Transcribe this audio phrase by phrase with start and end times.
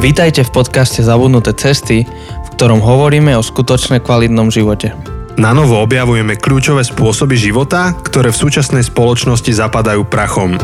[0.00, 4.96] Vítajte v podcaste Zabudnuté cesty, v ktorom hovoríme o skutočne kvalitnom živote.
[5.36, 10.56] Na novo objavujeme kľúčové spôsoby života, ktoré v súčasnej spoločnosti zapadajú prachom.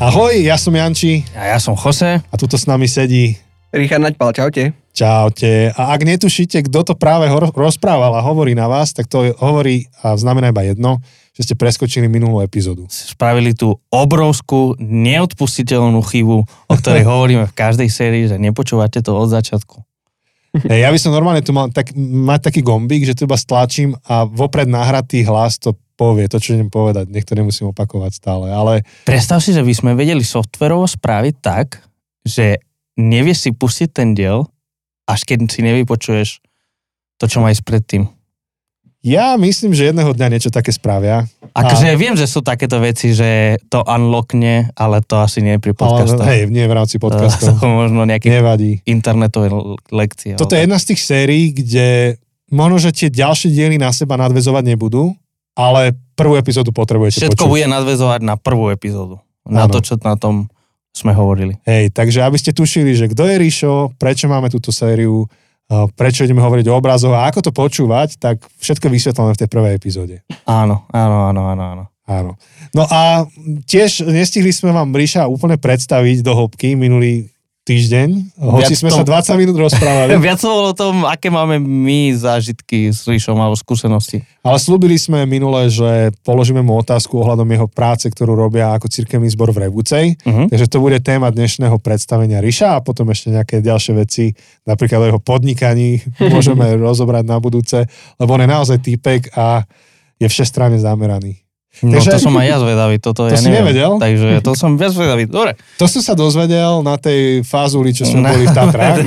[0.00, 2.24] Ahoj, ja som Janči A ja som Jose.
[2.24, 3.36] a tuto s nami sedí.
[3.68, 4.72] Richard Naďpal, čaute.
[4.96, 5.76] Čaute.
[5.76, 9.92] A ak netušíte, kto to práve ho- rozprával a hovorí na vás, tak to hovorí
[10.00, 11.04] a znamená iba jedno,
[11.38, 12.90] že ste preskočili minulú epizódu.
[12.90, 19.30] Spravili tú obrovskú, neodpustiteľnú chybu, o ktorej hovoríme v každej sérii, že nepočúvate to od
[19.30, 19.86] začiatku.
[20.66, 24.26] Ja by som normálne tu mal tak, mať taký gombík, že tu iba stlačím a
[24.26, 27.06] vopred nahratý hlas to povie, to, čo idem povedať.
[27.06, 31.82] Nech to nemusím opakovať stále, ale Predstav si, že by sme vedeli softverovo spraviť tak,
[32.26, 32.58] že
[32.98, 34.50] nevieš si pustiť ten diel,
[35.06, 36.28] až keď si nevypočuješ
[37.18, 38.02] to, čo má ísť predtým.
[39.08, 41.24] Ja myslím, že jedného dňa niečo také spravia.
[41.50, 45.72] Akože viem, že sú takéto veci, že to unlockne, ale to asi nie je pri
[45.72, 46.26] Ale, podcastoch.
[46.26, 47.56] hej, nie v rámci To podcastov.
[47.58, 48.84] sú možno nejaké Nevadí.
[48.84, 49.48] internetové
[49.88, 50.34] lekcie.
[50.34, 54.64] Toto je jedna z tých sérií, kde možno, že tie ďalšie diely na seba nadvezovať
[54.68, 55.16] nebudú,
[55.52, 57.50] ale prvú epizódu potrebujete Všetko počuť.
[57.50, 59.18] bude nadvezovať na prvú epizódu.
[59.42, 59.72] Na Áno.
[59.72, 60.46] to, čo na tom
[60.90, 61.56] sme hovorili.
[61.62, 65.26] Hej, takže aby ste tušili, že kto je Ríšo, prečo máme túto sériu,
[65.68, 69.72] prečo ideme hovoriť o obrazoch a ako to počúvať, tak všetko vysvetlené v tej prvej
[69.76, 70.16] epizóde.
[70.48, 71.84] Áno, áno, áno, áno, áno.
[72.08, 72.40] Áno.
[72.72, 73.28] No a
[73.68, 77.28] tiež nestihli sme vám Ríša úplne predstaviť do hĺbky minulý
[77.68, 78.08] týždeň,
[78.40, 82.16] hoci Viac sme tom- sa 20 minút rozprávali, Viac bolo o tom, aké máme my
[82.16, 84.24] zážitky s Ríšom alebo skúsenosti.
[84.40, 89.28] ale slúbili sme minule, že položíme mu otázku ohľadom jeho práce, ktorú robia ako cirkevný
[89.28, 90.16] zbor v Revúcej.
[90.24, 90.48] Uh-huh.
[90.48, 94.32] Takže to bude téma dnešného predstavenia Ríša a potom ešte nejaké ďalšie veci,
[94.64, 96.00] napríklad o jeho podnikaní
[96.32, 97.84] môžeme rozobrať na budúce,
[98.16, 99.68] lebo on je naozaj týpek a
[100.16, 101.47] je všestranne zameraný.
[101.78, 103.70] No Takže- to som aj ja zvedavý, toto To ja si neviem.
[103.70, 103.92] nevedel?
[103.96, 105.24] Takže to som viac zvedavý.
[105.24, 105.54] Dobre.
[105.76, 108.98] To som sa dozvedel na tej fázuli, čo sme Na- boli v Tatrách.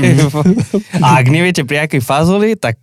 [1.04, 2.80] A ak neviete pri akej fazoli, tak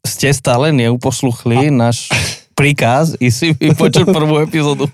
[0.00, 2.10] ste stále neuposluchli náš
[2.52, 4.90] príkaz i si vypočuť prvú epizódu.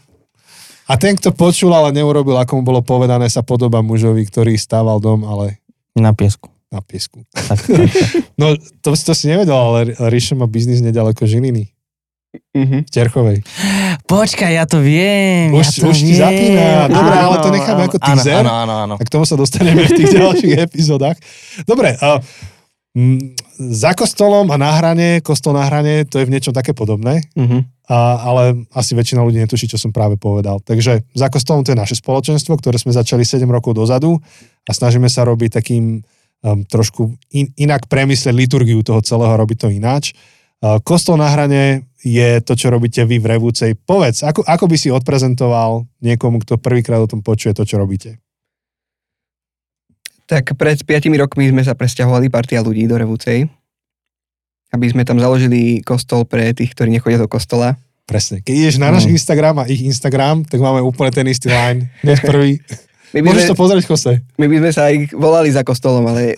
[0.85, 5.01] A ten, kto počul, ale neurobil, ako mu bolo povedané, sa podoba mužovi, ktorý stával
[5.01, 5.65] dom, ale
[5.97, 6.53] Na piesku.
[6.69, 7.25] na piesku.
[7.33, 7.65] Tak.
[8.35, 8.53] No,
[8.83, 11.71] to, to si nevedel, ale Ríšo má biznis nedaleko Žiliny,
[12.51, 12.79] Mhm.
[12.85, 13.39] v Terchovej.
[14.05, 15.51] Počkaj, ja to viem.
[15.51, 16.21] Už- ja to už ti viem.
[16.21, 16.67] zapína.
[16.89, 18.41] Dobre, ale to Áno, necháme ako áno, teaser.
[18.41, 18.95] Áno, áno, áno.
[18.95, 21.17] A k tomu sa dostaneme v tých ďalších epizódach.
[21.63, 22.19] Dobre, a,
[22.93, 23.19] m,
[23.57, 27.87] za kostolom a na hrane, kostol na hrane, to je v niečom také podobné, Mhm.
[27.87, 30.59] a, ale asi väčšina ľudí netuší, čo som práve povedal.
[30.59, 34.19] Takže za kostolom to je naše spoločenstvo, ktoré sme začali 7 rokov dozadu
[34.63, 39.69] a snažíme sa robiť takým um, trošku in, inak premyslieť liturgiu toho celého, robiť to
[39.69, 40.17] ináč.
[40.59, 43.73] Uh, kostol na hrane je to, čo robíte vy v Revúcej.
[43.75, 48.21] Povedz, ako, ako by si odprezentoval niekomu, kto prvýkrát o tom počuje to, čo robíte?
[50.29, 53.49] Tak pred 5 rokmi sme sa presťahovali partia ľudí do Revúcej,
[54.73, 57.77] aby sme tam založili kostol pre tých, ktorí nechodia do kostola.
[58.05, 58.45] Presne.
[58.45, 59.17] Keď ideš na náš Mm.
[59.17, 61.89] Instagram a ich Instagram, tak máme úplne ten istý line.
[62.05, 62.61] Hneď prvý.
[63.15, 64.13] My by, Môžeš sme, to pozrieť, Jose.
[64.43, 66.35] my by sme sa aj volali za kostolom, ale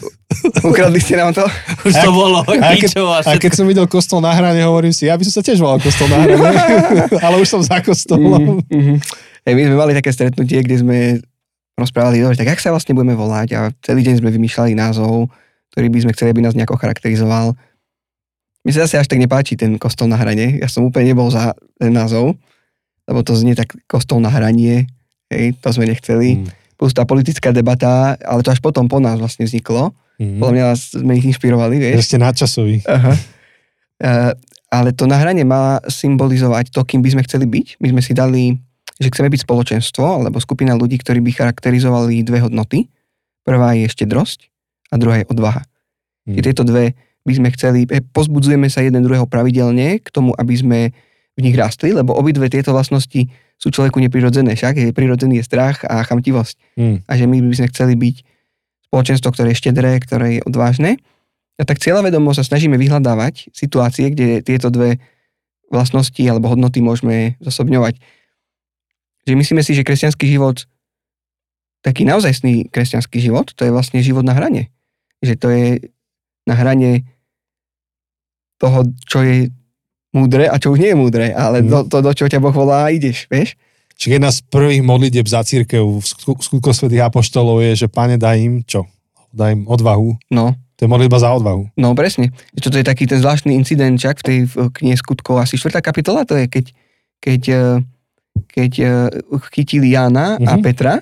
[0.61, 1.41] ukradli ste nám to.
[1.89, 5.17] Už to bolo A ničo a keď som videl kostol na hrane, hovorím si, ja
[5.17, 6.37] by som sa tiež volal kostol na hrane,
[7.25, 8.61] ale už som za kostolom.
[8.69, 8.95] Mhm, mhm.
[9.49, 10.99] Hej, my sme mali také stretnutie, kde sme
[11.81, 15.33] rozprávali, dobre, tak jak sa vlastne budeme volať a celý deň sme vymýšľali názov,
[15.73, 17.57] ktorý by sme chceli, aby nás nejako charakterizoval.
[18.69, 20.61] Mi sa zase až tak nepáči ten kostol na hrane.
[20.61, 22.37] Ja som úplne nebol za ten názov,
[23.09, 24.91] lebo to znie tak kostol na hranie,
[25.33, 26.43] hej, to sme nechceli.
[26.43, 26.66] Mm.
[26.77, 29.97] Plus tá politická debata, ale to až potom po nás vlastne vzniklo.
[30.21, 30.41] Mm.
[30.41, 32.09] Podľa mňa sme ich inšpirovali, vieš.
[32.09, 32.85] ste nadčasoví.
[32.85, 33.13] Aha.
[33.97, 34.33] Uh,
[34.69, 37.81] ale to nahranie má symbolizovať to, kým by sme chceli byť.
[37.81, 38.61] My sme si dali,
[39.01, 42.93] že chceme byť spoločenstvo alebo skupina ľudí, ktorí by charakterizovali dve hodnoty.
[43.47, 44.53] Prvá je štedrosť
[44.93, 45.65] a druhá je odvaha.
[46.27, 46.43] Mm.
[46.43, 46.93] Tieto dve
[47.27, 50.81] by sme chceli, eh, pozbudzujeme sa jeden druhého pravidelne k tomu, aby sme
[51.37, 54.53] v nich rastli, lebo obidve tieto vlastnosti sú človeku neprirodzené.
[54.53, 57.01] Však je prirodzený je strach a chamtivosť Mm.
[57.09, 58.17] a že my by sme chceli byť
[58.93, 61.01] spoločenstvo, ktoré je štedré, ktoré je odvážne.
[61.57, 65.01] A tak cieľavedomo sa snažíme vyhľadávať situácie, kde tieto dve
[65.73, 67.97] vlastnosti alebo hodnoty môžeme zosobňovať.
[69.25, 70.69] Že myslíme si, že kresťanský život,
[71.81, 74.69] taký naozajstný kresťanský život, to je vlastne život na hrane.
[75.25, 75.67] Že to je
[76.47, 77.09] na hrane
[78.61, 79.51] toho, čo je
[80.17, 81.69] múdre a čo už nie je múdre, ale Mhm.
[81.69, 83.55] to, to, do čoho ťa Boh volá, ideš, vieš?
[83.95, 86.05] Čiže jedna z prvých modlitieb za církev v
[86.39, 88.85] skutkoch svätých apoštolov je, že pane daj im čo?
[89.31, 90.17] Daj im odvahu.
[90.31, 91.73] No, To je modlitba za odvahu.
[91.75, 92.37] No presne.
[92.53, 94.39] Čo to je taký ten zvláštny incident, čak v tej
[94.71, 96.65] knihe skutkov, asi štvrtá kapitola, to je keď,
[97.19, 97.77] keď, eh,
[98.47, 98.91] keď eh,
[99.51, 100.63] chytili Jána a Mhm.
[100.63, 101.01] Petra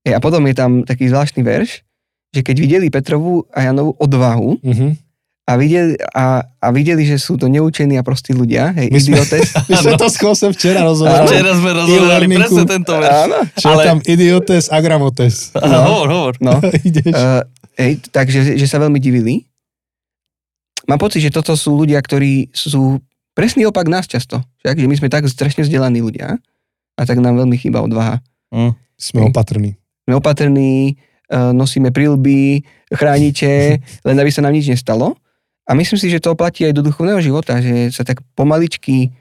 [0.00, 1.82] Hej, a potom je tam taký zvláštny verš,
[2.30, 4.94] že keď videli Petrovú a Janovu odvahu Uh-huh.
[5.50, 9.18] A videli, a, a videli, že sú to neučení a prostí ľudia, hej, My sme-
[9.18, 9.50] idiotes.
[9.70, 10.16] My sme to s
[10.54, 11.26] včera rozoberali.
[11.26, 13.18] Včera sme rozoberali presne tento verš.
[13.26, 15.50] Áno, Čo ale- tam idiotes, agramotes.
[15.58, 15.78] No.
[15.90, 16.34] Hovor, hovor.
[16.38, 16.54] no.
[16.86, 17.10] Ideš.
[17.10, 17.42] Uh,
[17.74, 19.50] hej, takže že sa veľmi divili.
[20.86, 23.02] Mám pocit, že toto sú ľudia, ktorí sú
[23.34, 24.38] presný opak nás často.
[24.62, 26.38] Však, že my sme tak strašne vzdelaní ľudia
[26.94, 28.22] a tak nám veľmi chýba odvaha.
[28.54, 28.78] Mm.
[28.94, 29.74] Sme opatrní.
[30.06, 30.94] Sme opatrní,
[31.34, 35.18] uh, nosíme prilby, chrániče, len aby sa nám nič nestalo.
[35.70, 39.14] A myslím si, že to platí aj do duchovného života, že sa tak pomaličky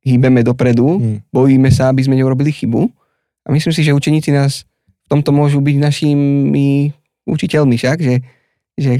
[0.00, 1.16] hýbeme dopredu, Hm.
[1.28, 2.86] bojíme sa, aby sme neurobili chybu.
[3.42, 4.62] A myslím si, že učeníci nás
[5.02, 6.94] v tomto môžu byť našimi
[7.24, 8.14] učiteľmi však, že,
[8.72, 8.90] že,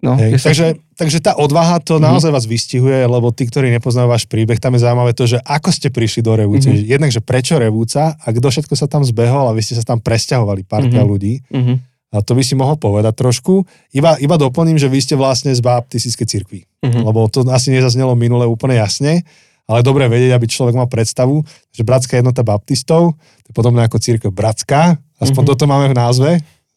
[0.00, 0.66] no, Hej, sa, takže,
[0.96, 2.02] takže tá odvaha to Mhm.
[2.04, 5.70] naozaj vás vystihuje, lebo tí, ktorí nepoznajú váš príbeh, tam je zaujímavé to, že ako
[5.70, 6.66] ste prišli do Revúce.
[6.66, 6.86] Mhm.
[6.88, 9.98] Jednak, že prečo Revúca a kto všetko sa tam zbehol a vy ste sa tam
[9.98, 11.08] presťahovali, partia Mhm.
[11.08, 11.42] ľudí.
[11.44, 11.76] uh-huh,
[12.10, 13.62] A to by si mohol povedať trošku.
[13.90, 16.60] Iba, iba doplním, že vy ste vlastne z baptistickej cirkvi.
[16.80, 17.02] uh-huh.
[17.02, 19.22] Lebo to asi nezaznelo minule úplne jasne,
[19.64, 23.96] ale dobre vedieť, aby človek mal predstavu, že Bratská jednota baptistov, to je podobné ako
[23.96, 25.48] církev Bratská, aspoň Mhm.
[25.48, 26.30] toto máme v názve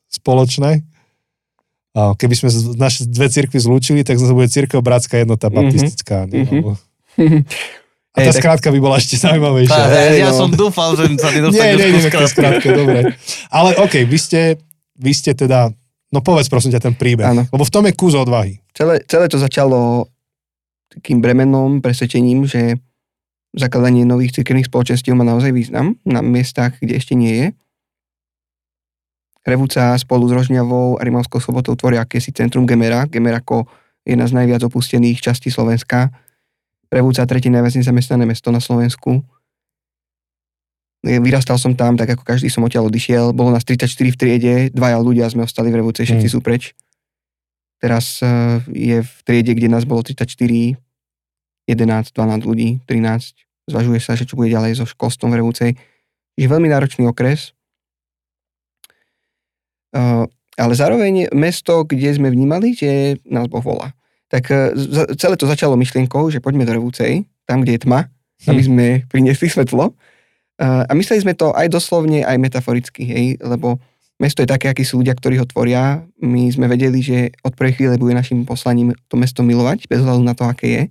[0.08, 0.86] spoločné.
[1.94, 5.56] A keby sme naše dve církvy zlúčili, tak to bude církev Bratská jednota Mhm.
[5.56, 6.26] baptistická.
[6.26, 6.42] nie?
[6.44, 6.54] Mhm.
[6.56, 6.78] Alebo-
[8.14, 9.84] A tá tak- skrátka by bola ešte Tá, zaujímavejšia.
[9.90, 10.38] Hej, ja no.
[10.38, 12.30] som dúfal, že sa nedostaneš nie, ku nie, skratke.
[12.30, 13.00] skrátke, dobre.
[13.50, 14.40] Ale OK, vy ste,
[14.98, 15.74] vy ste teda,
[16.14, 17.44] no povedz prosím ťa ten príbeh, Áno.
[17.50, 18.62] lebo v tom je kus odvahy.
[18.74, 20.08] celé, celé to začalo
[20.94, 22.78] takým bremenom, presvedčením, že
[23.54, 27.48] zakladanie nových cirkevných spoločenstiev má naozaj význam na miestach, kde ešte nie je.
[29.44, 33.04] Revúca spolu s Rožňavou a Rimavskou sobotou tvoria akési centrum Gemera.
[33.12, 33.68] Gemer ako
[34.08, 36.16] jedna z najviac opustených častí Slovenska.
[36.88, 39.20] Revúca tretie najviac nezamestnané mesto na Slovensku.
[41.04, 43.32] Vyrastal som tam, tak ako každý som odtiaľ odišiel.
[43.32, 46.32] Bolo nás 34 v triede, dvaja ľudia sme ostali v Revúce, všetci Hmm.
[46.32, 46.72] sú preč.
[47.78, 48.32] Teraz eh,
[48.68, 50.80] je v triede, kde nás bolo 34,
[51.66, 51.76] 11,
[52.10, 53.36] 12 ľudí, 13.
[53.66, 55.70] Zvažuje sa, že čo bude ďalej so školstvom v Revúcej.
[56.34, 57.52] Je veľmi náročný okres.
[59.92, 60.24] Eh,
[60.56, 63.92] ale zároveň mesto, kde sme vnímali, že nás Boh volá.
[64.28, 68.08] Tak za- celé to začalo myšlienkou, že poďme do Revúcej, tam, kde je tma,
[68.46, 68.68] aby Hm.
[68.68, 69.94] sme priniesli svetlo.
[70.62, 73.82] A mysleli sme to aj doslovne, aj metaforicky, hej, lebo
[74.22, 76.06] mesto je také, akí sú ľudia, ktorí ho tvoria.
[76.22, 80.22] My sme vedeli, že od prvej chvíle bude našim poslaním to mesto milovať, bez hľadu
[80.22, 80.84] na to, aké je.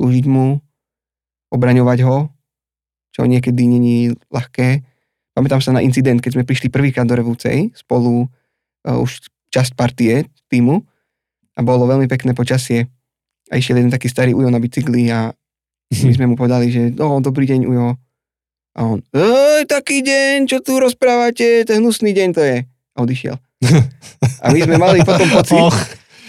[0.00, 0.64] Slúžiť mu,
[1.52, 2.30] obraňovať ho,
[3.12, 4.86] čo niekedy není ľahké.
[5.34, 10.30] Pamätám sa na incident, keď sme prišli prvýkrát do Revúcej, spolu uh, už časť partie
[10.48, 10.82] týmu
[11.58, 12.86] a bolo veľmi pekné počasie.
[13.50, 15.34] A išiel jeden taký starý ujo na bicykli a
[15.90, 17.98] my sme mu povedali, že no, dobrý deň ujo.
[18.76, 22.58] A on, Ej, taký deň, čo tu rozprávate, ten hnusný deň to je.
[22.66, 23.34] A odišiel.
[24.40, 25.76] A my sme mali potom pocit, Och,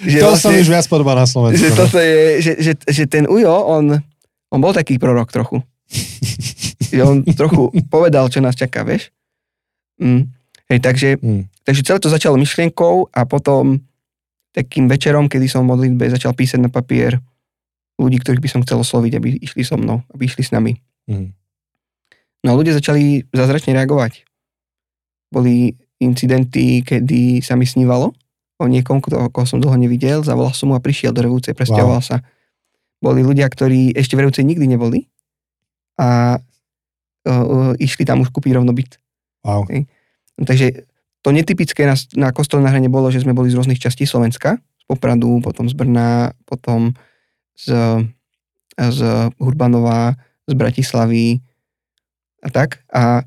[0.02, 1.62] že, to vlastne, už viac podobá na Slovensku.
[1.62, 1.78] že, no.
[1.78, 4.02] toto je, že, že, že ten ujo, on,
[4.50, 5.62] on bol taký prorok trochu.
[6.92, 9.14] že on trochu povedal, čo nás čaká, vieš.
[10.02, 10.28] Mm.
[10.68, 11.46] Hej, takže, Mm.
[11.62, 13.80] takže celé to začalo myšlienkou a potom
[14.52, 17.22] takým večerom, kedy som v modlitbe začal písať na papier
[17.96, 20.74] ľudí, ktorých by som chcel osloviť, aby išli so mnou, aby išli s nami.
[21.06, 21.32] Mm.
[22.42, 24.26] No ľudia začali zázračne reagovať.
[25.30, 28.12] Boli incidenty, kedy sa mi snívalo
[28.62, 32.22] o niekom, koho som dlho nevidel, zavolal som mu a prišiel do Revúce, presťahoval sa.
[33.01, 35.10] Boli ľudia, ktorí ešte v Revúce nikdy neboli
[35.98, 39.01] a uh, išli tam už kúpiť rovno byt.
[39.42, 39.65] Wow.
[40.38, 40.86] No, takže
[41.25, 44.58] to netypické na, na kostole na hrane bolo, že sme boli z rôznych častí Slovenska,
[44.58, 46.94] z Popradu, potom z Brna, potom
[47.58, 47.74] z,
[48.77, 49.00] z
[49.38, 51.42] Hurbanova, z Bratislavy
[52.41, 52.81] a tak.
[52.89, 53.24] A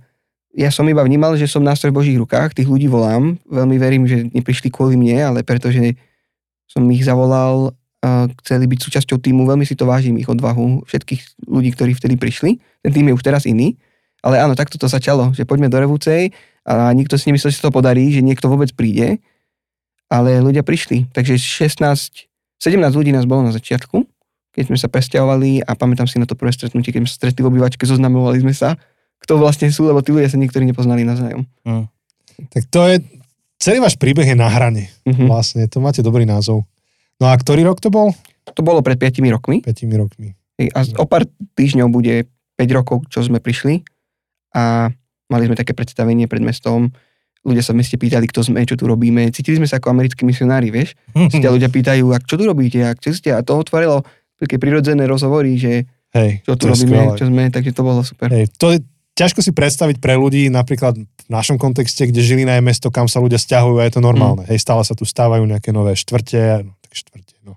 [0.54, 3.38] ja som iba vnímal, že som nástroj v Božích rukách, tých ľudí volám.
[3.47, 5.99] Veľmi verím, že neprišli kvôli mne, ale pretože
[6.71, 7.75] som ich zavolal,
[8.44, 12.61] chceli byť súčasťou týmu, veľmi si to vážim, ich odvahu, všetkých ľudí, ktorí vtedy prišli.
[12.85, 13.80] Ten tým je už teraz iný,
[14.21, 16.30] ale áno, takto to začalo, že poďme do Revúcej
[16.68, 19.21] a nikto si nemyslel, že sa to podarí, že niekto vôbec príde,
[20.12, 21.11] ale ľudia prišli.
[21.16, 24.04] Takže 16, 17 ľudí nás bolo na začiatku,
[24.54, 27.40] keď sme sa presťahovali a pamätám si na to prvé stretnutie, keď sme sa stretli
[27.42, 28.78] v obývačke, zoznamovali sme sa,
[29.25, 31.49] kto vlastne sú, lebo tí ľudia sa niektorí nepoznali navzájom.
[31.64, 31.88] Mm.
[32.52, 33.00] Tak to je,
[33.57, 34.93] celý váš príbeh je na hrane.
[35.09, 35.25] Mhm.
[35.26, 36.69] Vlastne, to máte dobrý názov.
[37.16, 38.12] No a ktorý rok to bol?
[38.52, 40.37] To bolo pred 5 rokmi 5 rokmi.
[40.76, 41.25] A o pár
[41.57, 42.28] týždňov bude
[42.61, 43.83] 5 rokov, čo sme prišli
[44.54, 44.93] a
[45.33, 46.93] mali sme také predstavenie pred mestom.
[47.45, 49.28] Ľudia sa v meste pýtali, kto sme, čo tu robíme.
[49.33, 50.97] Cítili sme sa ako americkí misionári, vieš?
[51.33, 53.35] Si ťa ľudia pýtajú, a čo tu robíte, a čo ste?
[53.35, 54.00] A to otvorilo
[54.38, 57.19] také prirodzené rozhovory, že Hej, čo tu robíme, skvelé.
[57.19, 58.31] čo sme, takže to bolo super.
[58.31, 58.78] Hej, to,
[59.14, 63.23] ťažko si predstaviť pre ľudí, napríklad v našom kontexte, kde Žilina je mesto, kam sa
[63.23, 64.44] ľudia stiahujú a je to normálne.
[64.44, 64.50] Mm.
[64.52, 67.56] Hej, stále sa tu stávajú nejaké nové štvrte, no, tak štvrte, no.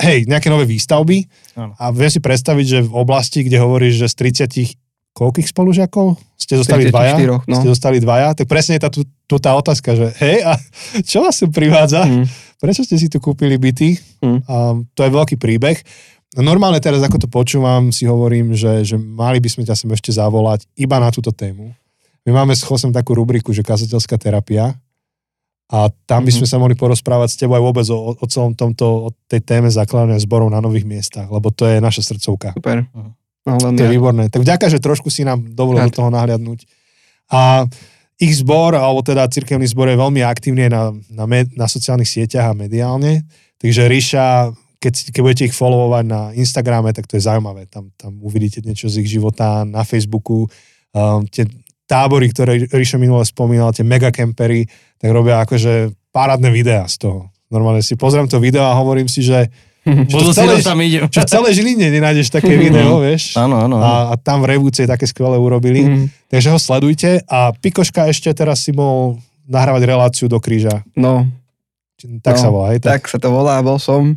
[0.00, 1.76] Hej, nejaké nové výstavby Áno.
[1.76, 4.14] a viem si predstaviť, že v oblasti, kde hovoríš, že z
[4.46, 7.14] 30 koľkých spolužiakov ste zostali 34, dvaja?
[7.44, 7.56] no.
[7.58, 8.28] Ste zostali dvaja?
[8.38, 10.56] Tak presne je tá, tu, tu tá otázka, že hej, a
[11.10, 12.06] čo vás sem privádza?
[12.06, 12.24] Mm.
[12.60, 13.96] Prečo ste si tu kúpili byty?
[14.20, 14.40] Mm.
[14.46, 15.80] A to je veľký príbeh.
[16.38, 19.90] No Normálne teraz, ako to počúvam, si hovorím, že, že mali by sme ťa sem
[19.90, 21.74] ešte zavolať iba na túto tému.
[22.22, 24.78] My máme s Chosem takú rubriku, že kazateľská terapia
[25.66, 26.38] a tam by Mhm.
[26.38, 29.66] sme sa mohli porozprávať s tebou aj vôbec o, o celom tomto, o tej téme
[29.70, 32.54] zakladania zborov na nových miestach, lebo to je naša srdcovka.
[32.54, 32.86] Super.
[33.46, 34.28] No, To je výborné.
[34.28, 36.62] Tak vďaka, že trošku si nám dovolil do toho nahliadnúť.
[37.32, 37.64] A
[38.20, 42.04] ich zbor, alebo teda cirkevný zbor je veľmi aktívny aj na, na, med, na sociálnych
[42.06, 43.24] sieťach a mediálne.
[43.56, 47.68] Takže Ríša, keď, keď budete ich followovať na Instagrame, tak to je zaujímavé.
[47.68, 50.48] Tam, tam uvidíte niečo z ich života na Facebooku.
[50.90, 51.44] Um, tie
[51.84, 54.64] tábory, ktoré Ríša minule spomínal, tie megacampery,
[54.96, 57.20] tak robia akože parádne videá z toho.
[57.50, 59.50] Normálne si pozriem to video a hovorím si, že,
[59.84, 61.08] Budú si celé- tam idem.
[61.08, 63.36] že v celej Žiline nenájdeš také video, vieš.
[63.36, 63.80] Áno, áno.
[63.80, 65.82] A, a tam v Revúce také skvelé urobili.
[65.82, 66.06] Mm.
[66.30, 67.20] Takže ho sledujte.
[67.26, 70.86] A Pikoška ešte teraz si bol nahrávať reláciu do kríža.
[70.94, 71.26] No,
[72.22, 72.80] Tak No, sa volá, hej?
[72.80, 74.14] Tak, tak sa to volá, bol som.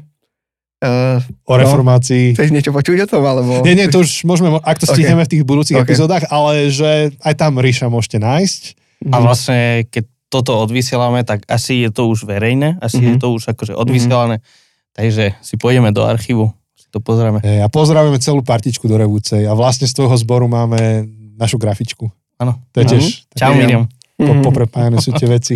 [0.84, 2.36] Uh, o reformácii.
[2.36, 3.64] chceš niečo počuť o tom, alebo...
[3.64, 5.88] Nie, nie, to už môžeme, ak to stihneme v tých budúcich Ok.
[5.88, 8.62] epizódach, ale že aj tam Ríša môžete nájsť.
[9.00, 9.12] Mhm.
[9.12, 13.08] A vlastne, keď toto odvysielame, tak asi je to už verejné, asi Mhm.
[13.08, 14.44] je to už akože odvysielané.
[14.92, 17.40] Takže si pôjdeme do archívu, si to pozrieme.
[17.40, 19.48] A pozdravujeme celú partičku do Revúcej.
[19.48, 22.12] A vlastne z tvojho zboru máme našu grafičku.
[22.36, 22.60] Áno.
[22.72, 23.88] To je tiež Čau, Miriam.
[24.14, 24.44] po, Mhm.
[24.44, 25.56] poprepájane sú tie veci.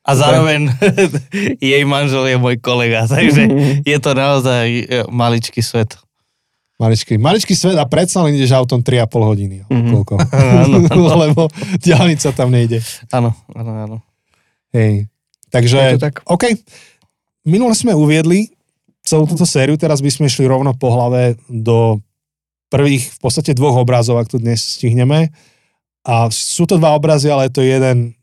[0.00, 0.72] A zároveň
[1.60, 3.46] jej manžel je môj kolega, takže
[3.90, 5.96] je to naozaj e, maličký svet.
[6.80, 9.56] Maličký, maličký svet a predsa len ideš autom 3,5 hodiny.
[9.68, 9.90] Mhm.
[9.92, 10.14] Koľko?
[10.64, 10.76] Áno,
[11.20, 11.42] Lebo
[11.76, 12.80] diálnica tam nejde.
[13.12, 13.96] áno, áno, áno.
[14.72, 15.04] Hej.
[15.50, 16.24] Takže, tak.
[16.24, 16.48] OK.
[17.44, 18.48] Minule sme uviedli
[19.04, 21.98] celú túto sériu, teraz by sme išli rovno po hlave do
[22.70, 25.28] prvých v podstate dvoch obrazov, ak to dnes stihneme.
[26.06, 28.14] A sú to dva obrazy, ale je to jeden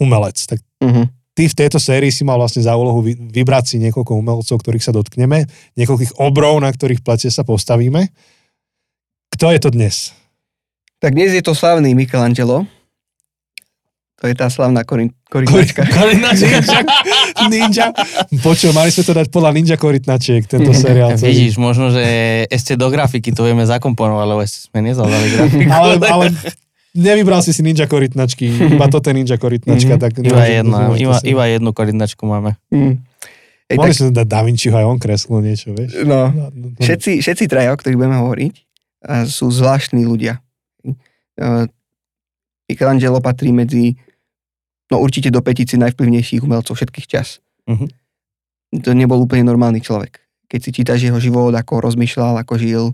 [0.00, 0.38] umelec.
[0.40, 1.08] Tak Mhm.
[1.36, 4.80] Ty v tejto sérii si mal vlastne za úlohu vy- vybrať si niekoľko umelcov, ktorých
[4.80, 5.44] sa dotkneme,
[5.76, 8.08] niekoľkých obrov, na ktorých plete sa postavíme.
[9.28, 10.16] Kto je to dnes?
[10.96, 12.64] Tak dnes je to slavný Michelangelo.
[14.16, 15.84] To je tá slavná korin, korytnačka.
[17.46, 17.92] Ninja.
[18.46, 21.20] Počul, mali sme to dať podľa Ninja Korytnačiek, tento seriál.
[21.20, 21.36] celý.
[21.36, 22.00] Vidíš, možno, že
[22.48, 25.68] ešte do grafiky to vieme zakomponovať, lebo ešte sme nezadali grafiku.
[25.68, 26.24] ale, ale
[26.96, 30.00] nevybral si si ninja korytnačky, iba toto je ninja korytnačka, Mhm.
[30.00, 32.56] tak Iba, jedna, iba, iba jednu koordinačku máme.
[32.68, 32.98] Mm.
[33.66, 35.90] Ej, Mohli tak, sme dať Da Vinciho aj on kreslil niečo, vieš.
[36.02, 36.78] no, No, no, no.
[36.78, 38.54] všetci, všetci traja, o ktorých budeme hovoriť,
[39.02, 40.38] a sú zvláštni ľudia.
[41.36, 41.66] Uh,
[42.64, 43.94] Michelangelo patrí medzi,
[44.88, 47.38] no určite do petici najvplyvnejších umelcov všetkých čas.
[47.66, 47.86] Mhm.
[48.82, 50.18] To nebol úplne normálny človek.
[50.46, 52.84] Keď si čítaš jeho život, ako rozmýšľal, ako žil,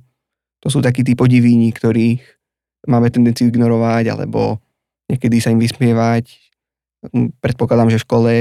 [0.59, 2.21] to sú takí tí podivíni, ktorých
[2.89, 4.59] máme tendenciu ignorovať, alebo
[5.11, 6.31] niekedy sa im vysmievať.
[7.13, 8.33] Mm, Predpokladám, že v škole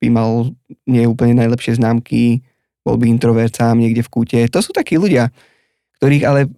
[0.00, 0.52] by mal
[0.88, 2.40] nie úplne najlepšie známky,
[2.80, 4.38] bol by introvert sám niekde v kúte.
[4.48, 5.28] To sú takí ľudia,
[6.00, 6.48] ktorých ale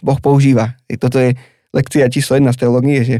[0.00, 0.78] Boh používa.
[0.96, 1.36] Toto je
[1.76, 3.16] lekcia číslo jedna z teológie, že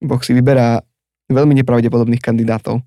[0.00, 0.80] Boh si vyberá
[1.28, 2.80] veľmi nepravdepodobných kandidátov.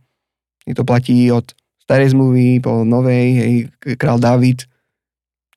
[0.66, 1.54] Je to platí od
[1.84, 3.54] starej zmluvy po novej, hej,
[3.98, 4.66] král Dávid.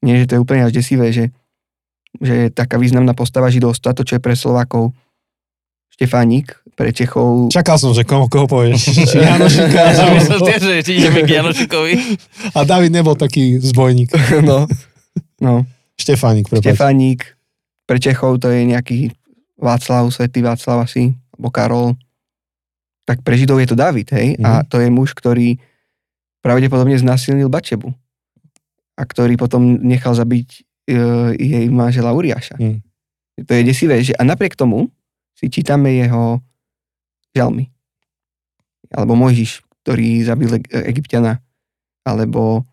[0.03, 1.31] Nie, že to je úplne až desivé, že,
[2.19, 4.93] že je taká významná postava židovstva, to čo je pre Slovákov
[5.93, 8.81] Štefánik, pre Čechov Čakal som, že koho, koho povieš.
[9.13, 11.93] Či Janošika, Ja som alebo- tiež, že ideme k Janošikovi.
[12.53, 14.13] a David nebol taký zbojník.
[14.49, 14.65] no,
[15.39, 15.65] no,
[15.95, 16.65] Štefánik, prepáč.
[16.75, 17.21] Štefánik,
[17.85, 19.13] pre Čechov to je nejaký
[19.57, 21.89] Václav, svetý Václav asi, alebo Karol.
[23.05, 24.35] Tak pre Židov je to David, hej?
[24.39, 24.43] Mhm.
[24.43, 25.61] A to je muž, ktorý
[26.41, 27.93] pravdepodobne znásilnil Bačebu.
[28.97, 30.67] A ktorý potom nechal zabiť
[31.39, 32.59] jej manžela Uriáša.
[32.59, 32.79] Mhm.
[33.49, 34.93] To je desivé, že a napriek tomu
[35.33, 36.39] si čítame jeho
[37.33, 37.73] žalmy.
[38.93, 41.41] Alebo Mojžiš, ktorý zabil E- Egyptiana.
[42.05, 42.67] Alebo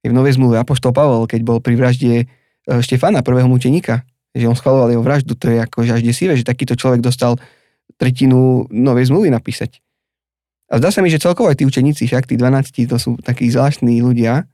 [0.00, 2.26] je v Novej zmluve Apoštol Pavol, keď bol pri vražde e,
[2.80, 6.74] Štefana, prvého mučeníka, že on schvaloval jeho vraždu, to je akože až desivé, že takýto
[6.76, 7.36] človek dostal
[8.00, 9.84] tretinu Novej zmluvy napísať.
[10.72, 13.52] A zdá sa mi, že celkovo aj tí učeníci, však tí 12, to sú takí
[13.52, 14.48] zvláštni ľudia.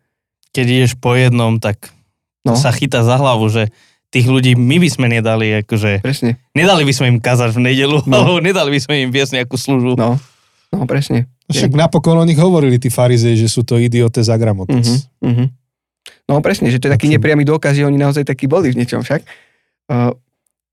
[0.51, 1.95] Keď ideš po jednom, tak
[2.41, 3.69] No, sa chytá za hlavu, že
[4.11, 6.41] tých ľudí my by sme nedali, akože, presne.
[6.57, 8.27] nedali by sme im kazať v nedelu, No.
[8.27, 9.95] alebo nedali by sme im viesť nejakú službu.
[9.95, 10.17] No,
[10.73, 11.29] no presne.
[11.47, 14.83] Však napokon o nich hovorili tí farizei, že sú to idiote za gramotec.
[14.83, 15.45] Mhm, mhm.
[16.31, 19.03] No presne, že to je taký nepriamy dôkaz, že oni naozaj takí boli v niečom
[19.03, 19.21] však.
[19.91, 20.15] Uh,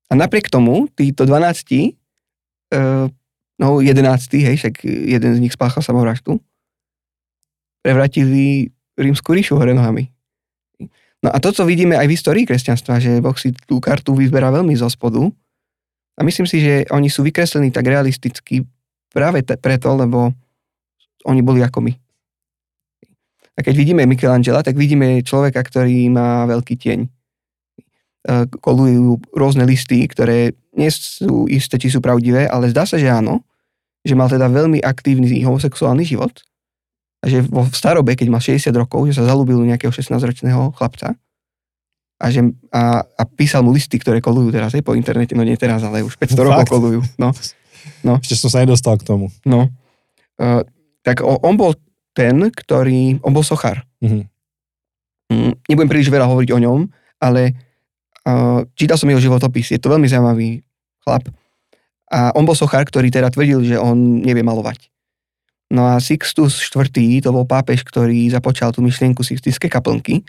[0.07, 1.91] A napriek tomu, títo 12,
[2.71, 3.11] uh,
[3.59, 4.07] no 11,
[4.39, 6.39] hej, však jeden z nich spáchal samovraždu,
[7.83, 10.09] prevratili rímsku ríšu hore nohami.
[11.27, 14.47] No a to, co vidíme aj v histórii kresťanstva, že Boh si tú kartu vyzberá
[14.47, 15.27] veľmi zo spodu
[16.15, 18.63] a myslím si, že oni sú vykreslení tak realisticky
[19.11, 20.31] práve te, preto, lebo
[21.27, 21.91] oni boli ako my.
[23.53, 26.99] A keď vidíme Michelangela, tak vidíme človeka, ktorý má veľký tieň.
[27.03, 27.09] E,
[28.63, 33.43] kolujú rôzne listy, ktoré nie sú isté, či sú pravdivé, ale zdá sa, že áno,
[33.99, 36.39] že mal teda veľmi aktívny homosexuálny život
[37.25, 41.17] že vo starobe, keď mal 60 rokov, že sa zalúbil nejakého 16-ročného chlapca
[42.17, 42.41] a, že,
[42.73, 46.01] a, a písal mu listy, ktoré kolujú teraz aj po internete, no nie teraz, ale
[46.01, 47.01] už 500 rokov kolujú.
[47.21, 47.29] No.
[48.01, 48.17] no.
[48.17, 49.29] Ešte som sa nedostal k tomu.
[49.45, 49.69] No.
[50.37, 50.65] Uh,
[51.05, 51.77] tak on bol
[52.17, 53.85] ten, ktorý, on bol sochár.
[54.01, 54.23] Mm-hmm.
[55.29, 56.79] Mm, nebudem príliš veľa hovoriť o ňom,
[57.21, 57.53] ale
[58.25, 60.65] uh, čítal som jeho životopis, je to veľmi zaujímavý
[61.05, 61.29] chlap.
[62.09, 64.89] A on bol sochár, ktorý teda tvrdil, že on nevie malovať.
[65.67, 66.95] No a Sixtus IV.
[67.19, 70.23] to bol pápež, ktorý započal tú myšlienku Sixtinskej kaplnky,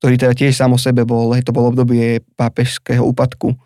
[0.00, 3.56] ktorý teda tiež sám o sebe bol, hej, to bolo obdobie pápežského úpadku,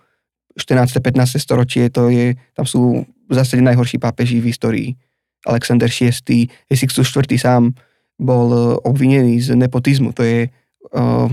[0.54, 1.02] 14.
[1.02, 1.42] 15.
[1.42, 4.88] storočie, to je, tam sú zásade najhorší pápeži v histórii
[5.46, 7.74] Alexander VI, Sixtus IV sám
[8.18, 11.30] bol e, obvinený z nepotizmu, to je uh,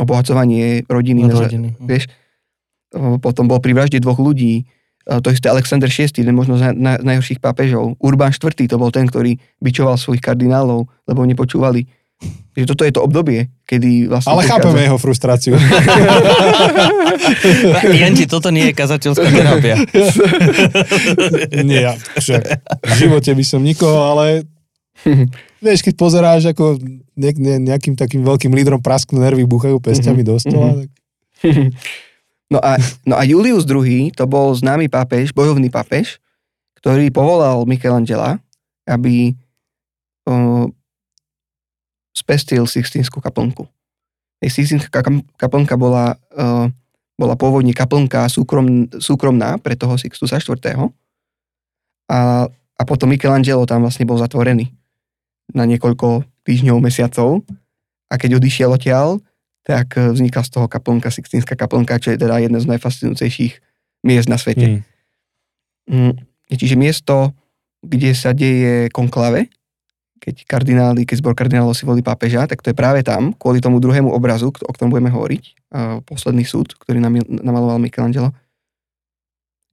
[0.00, 1.28] obohacovanie rodiny.
[1.28, 1.68] Rodiny.
[1.76, 1.84] Hm.
[1.84, 2.04] Vieš,
[2.96, 4.64] uh, potom bol pri vražde dvoch ľudí,
[5.06, 7.94] to isté Alexander VI, jeden možno z, na, z najhorších pápežov.
[8.02, 11.86] Urban IV to bol ten, ktorý bičoval svojich kardinálov, lebo nepočúvali.
[12.56, 14.32] Že toto je to obdobie, kedy vlastne...
[14.32, 15.52] Ale chápeme jeho frustráciu.
[18.00, 19.76] Janči, toto nie je kazateľská terapia.
[21.68, 22.42] nie, ja, však
[22.80, 24.48] v živote by som nikoho, ale
[25.60, 26.80] vieš, keď pozeráš, ako
[27.14, 30.32] ne, ne, nejakým takým veľkým lídrom prasknú nervy, búchajú pestiami mm-hmm.
[30.32, 30.88] do stola, tak...
[32.46, 36.22] No a, no a Julius II, to bol známy pápež, bojovný pápež,
[36.78, 38.38] ktorý povolal Michelangela,
[38.86, 39.34] aby
[40.30, 40.70] uh,
[42.14, 43.66] spestil Sixtinskú kaplnku.
[44.38, 45.02] Sixtinská
[45.34, 46.70] kaplnka bola, uh,
[47.18, 50.94] bola pôvodne kaplnka súkrom, súkromná pre toho Sixtusa IV.
[52.06, 52.46] A,
[52.78, 54.70] a potom Michelangelo tam vlastne bol zatvorený
[55.50, 57.42] na niekoľko týždňov, mesiacov.
[58.06, 59.18] A keď odišiel odtiaľ,
[59.66, 63.52] tak e, vznikla z toho kaplnka, Sixtinská kaplnka, čo je teda jedna z najfascinujúcejších
[64.06, 64.86] miest na svete.
[65.90, 66.14] Mm.
[66.46, 67.34] Čiže miesto,
[67.82, 69.50] kde sa deje konklave,
[70.22, 73.82] keď kardináli, keď zbor kardinálov si volí pápeža, tak to je práve tam, kvôli tomu
[73.82, 75.44] druhému obrazu, o ktorom budeme hovoriť,
[75.76, 76.98] uh, posledný súd, ktorý
[77.42, 78.32] namaloval Michelangelo.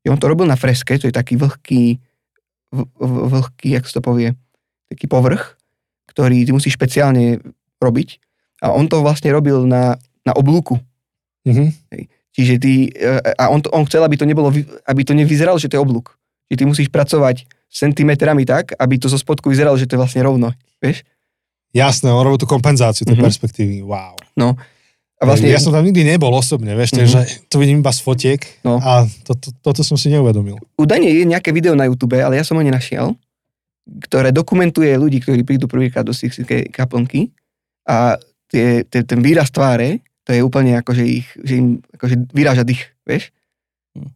[0.03, 1.97] On to robil na freske, to je taký vlhký,
[2.99, 4.35] vlhký, jak sa to povie,
[4.91, 5.55] taký povrch,
[6.11, 7.39] ktorý ty musíš špeciálne
[7.79, 8.19] robiť.
[8.63, 10.79] A on to vlastne robil na, na oblúku.
[11.43, 11.67] Mm-hmm.
[12.33, 14.49] Čiže ty, e, a on, to, on chcel, aby to, nebolo,
[14.87, 16.15] aby to nevyzeralo, že to je oblúk.
[16.47, 20.21] Čiže ty musíš pracovať centimetrami tak, aby to zo spodku vyzeralo, že to je vlastne
[20.23, 21.03] rovno, vieš?
[21.73, 23.27] Jasné, on robil tú kompenzáciu, tej mm-hmm.
[23.27, 24.13] perspektívy, wow.
[24.37, 24.53] No.
[25.17, 25.49] A vlastne...
[25.49, 27.01] Ja som tam nikdy nebol osobne, vieš, mm-hmm.
[27.01, 28.77] takže to vidím iba z fotiek no.
[28.77, 30.61] a to, to, toto som si neuvedomil.
[30.77, 33.17] Údajne je nejaké video na YouTube, ale ja som ho nenašiel,
[34.05, 37.33] ktoré dokumentuje ľudí, ktorí prídu prvýkrát do Sixtikej kaplnky
[37.89, 38.21] a
[38.53, 42.61] tie, tie, ten výraz tváre, to je úplne ako, že, ich, že im akože vyráža
[42.61, 43.33] dých, vieš?
[43.97, 44.09] Hm.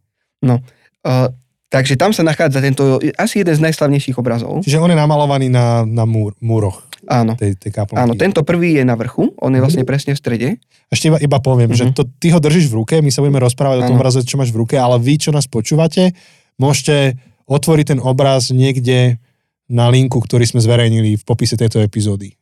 [0.46, 0.54] No.
[1.02, 1.34] Uh,
[1.68, 4.64] Takže tam sa nachádza tento asi jeden z najslavnejších obrazov.
[4.64, 6.88] Čiže on je namalovaný na, na múr, múroch.
[7.04, 7.36] Áno.
[7.36, 10.48] Tej, tej Áno, tento prvý je na vrchu, on je vlastne presne v strede.
[10.88, 11.92] Ešte iba, iba poviem, mm-hmm.
[11.92, 13.84] že to, ty ho držíš v ruke, my sa budeme rozprávať Áno.
[13.84, 16.16] o tom obraze, čo máš v ruke, ale vy, čo nás počúvate,
[16.56, 19.20] môžete otvoriť ten obraz niekde
[19.68, 22.32] na linku, ktorý sme zverejnili v popise tejto epizódy.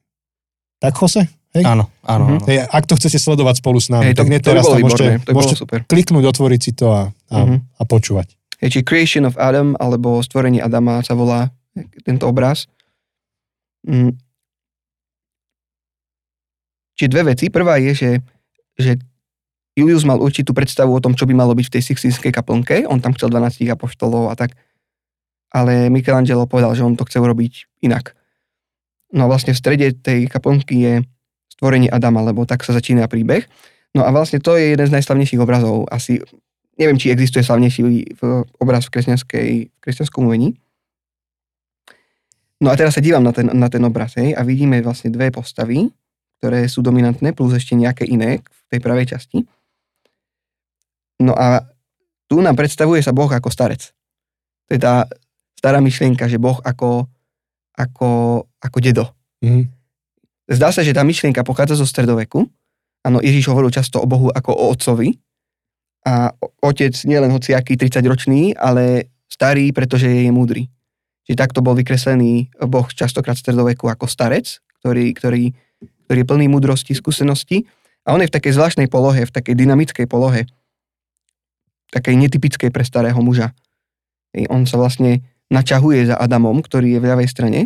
[0.78, 1.26] Tak, Jose?
[1.56, 1.64] Hej?
[1.64, 2.24] Áno, áno.
[2.36, 2.48] Mm-hmm.
[2.52, 5.24] Hej, ak to chcete sledovať spolu s nami, Hej, to, tak nie teraz tam môžete,
[5.32, 5.78] môžete super.
[5.88, 7.58] kliknúť, otvoriť si to a, a, mm-hmm.
[7.80, 8.28] a počúvať.
[8.60, 11.48] Hej, či Creation of Adam, alebo Stvorenie Adama sa volá
[12.04, 12.68] tento obraz.
[13.84, 14.16] Mm.
[16.96, 17.52] Čiže dve veci.
[17.52, 18.10] Prvá je, že,
[18.80, 18.96] že
[19.76, 22.88] Julius mal určitú predstavu o tom, čo by malo byť v tej Sixtinskej kaplnke.
[22.88, 24.56] On tam chcel 12 apoštolov a tak.
[25.52, 28.16] Ale Michelangelo povedal, že on to chce urobiť inak.
[29.12, 30.94] No a vlastne v strede tej kaplnky je
[31.56, 33.48] stvorenie Adama, lebo tak sa začína príbeh.
[33.96, 36.20] No a vlastne to je jeden z najslavnejších obrazov asi
[36.76, 37.82] neviem, či existuje slavnejší
[38.60, 39.24] obraz v, v
[39.80, 40.60] kresťanskom umení.
[42.60, 45.28] No a teraz sa dívam na ten, na ten obraz hej, a vidíme vlastne dve
[45.28, 45.92] postavy,
[46.40, 49.44] ktoré sú dominantné, plus ešte nejaké iné v tej pravej časti.
[51.20, 51.64] No a
[52.28, 53.92] tu nám predstavuje sa Boh ako starec.
[54.68, 55.08] To je tá
[55.56, 57.08] stará myšlienka, že Boh ako,
[57.76, 58.08] ako,
[58.60, 59.12] ako dedo.
[59.40, 59.68] Mm.
[60.46, 62.46] Zdá sa, že tá myšlienka pochádza zo stredoveku.
[63.02, 65.14] Áno, Ježíš hovoril často o Bohu ako o otcovi,
[66.06, 66.30] a
[66.62, 70.70] otec nielen hociaký 30-ročný, ale starý, pretože je múdry.
[71.26, 75.50] Čiže takto bol vykreslený Boh častokrát v stredoveku ako starec, ktorý, ktorý,
[76.06, 77.66] ktorý je plný múdrosti, skúsenosti
[78.06, 80.46] a on je v takej zvláštnej polohe, v takej dynamickej polohe,
[81.90, 83.50] takej netypickej pre starého muža.
[84.46, 87.60] On sa vlastne načahuje za Adamom, ktorý je v ľavej strane.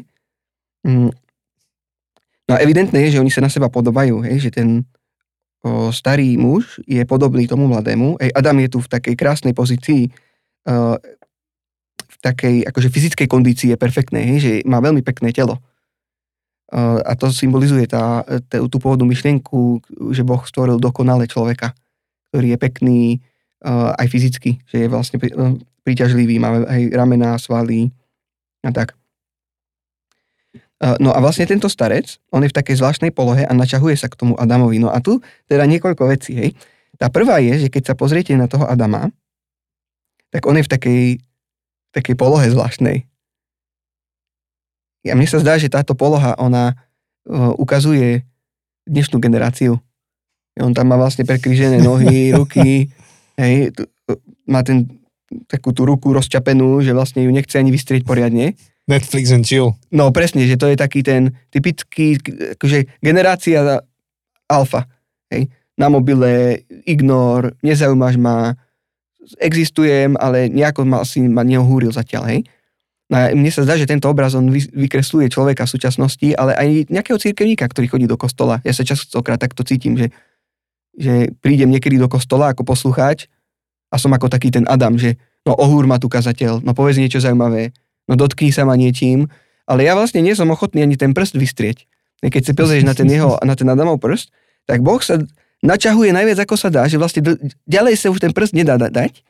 [2.50, 4.82] No a evidentné je, že oni sa na seba podobajú, hej, že ten
[5.62, 8.18] o, starý muž je podobný tomu mladému.
[8.18, 10.10] Hej, Adam je tu v takej krásnej pozícii,
[10.66, 10.98] o,
[11.94, 15.62] v takej akože fyzickej kondícii je perfektné, hej, že má veľmi pekné telo.
[16.74, 21.70] O, a to symbolizuje tá, tá, tú pôvodnú myšlienku, že Boh stvoril dokonale človeka,
[22.34, 23.00] ktorý je pekný
[23.62, 25.22] o, aj fyzicky, že je vlastne
[25.86, 27.94] príťažlivý, má aj ramená, svaly
[28.66, 28.99] a tak.
[30.80, 34.16] No a vlastne tento starec, on je v takej zvláštnej polohe a načahuje sa k
[34.16, 34.80] tomu Adamovi.
[34.80, 36.50] No a tu teda niekoľko vecí, hej.
[36.96, 39.12] Tá prvá je, že keď sa pozriete na toho Adama,
[40.32, 41.02] tak on je v takej,
[41.92, 43.04] takej polohe zvláštnej.
[45.04, 46.76] A mne sa zdá, že táto poloha, ona
[47.28, 48.24] uh, ukazuje
[48.88, 49.80] dnešnú generáciu.
[50.60, 52.88] On tam má vlastne prekrížené nohy, ruky,
[53.36, 54.16] hej, uh,
[54.48, 54.88] má ten,
[55.44, 58.56] takú tú ruku rozčapenú, že vlastne ju nechce ani vystrieť poriadne.
[58.88, 59.76] Netflix and chill.
[59.92, 62.16] No presne, že to je taký ten typický,
[62.56, 63.82] akože generácia
[64.50, 64.86] alfa.
[65.30, 65.50] Hej.
[65.78, 68.58] Na mobile, ignor, nezaujímaš ma,
[69.38, 72.40] existujem, ale nejako ma asi ma neohúril zatiaľ, hej.
[73.10, 76.94] No mne sa zdá, že tento obraz on vy- vykresluje človeka v súčasnosti, ale aj
[76.94, 78.62] nejakého cirkevníka, ktorý chodí do kostola.
[78.62, 80.14] Ja sa častokrát takto cítim, že,
[80.94, 83.26] že prídem niekedy do kostola ako poslucháč
[83.90, 87.18] a som ako taký ten Adam, že no ohúr ma tu kazateľ, no povedz niečo
[87.18, 87.74] zaujímavé,
[88.10, 89.30] no dotkni sa ma niečím,
[89.70, 91.86] ale ja vlastne nie som ochotný ani ten prst vystrieť.
[92.20, 94.34] Keď si pozrieš na ten jeho, na ten Adamov prst,
[94.66, 95.22] tak Boh sa
[95.62, 97.38] načahuje najviac ako sa dá, že vlastne d-
[97.70, 99.22] ďalej sa už ten prst nedá da- dať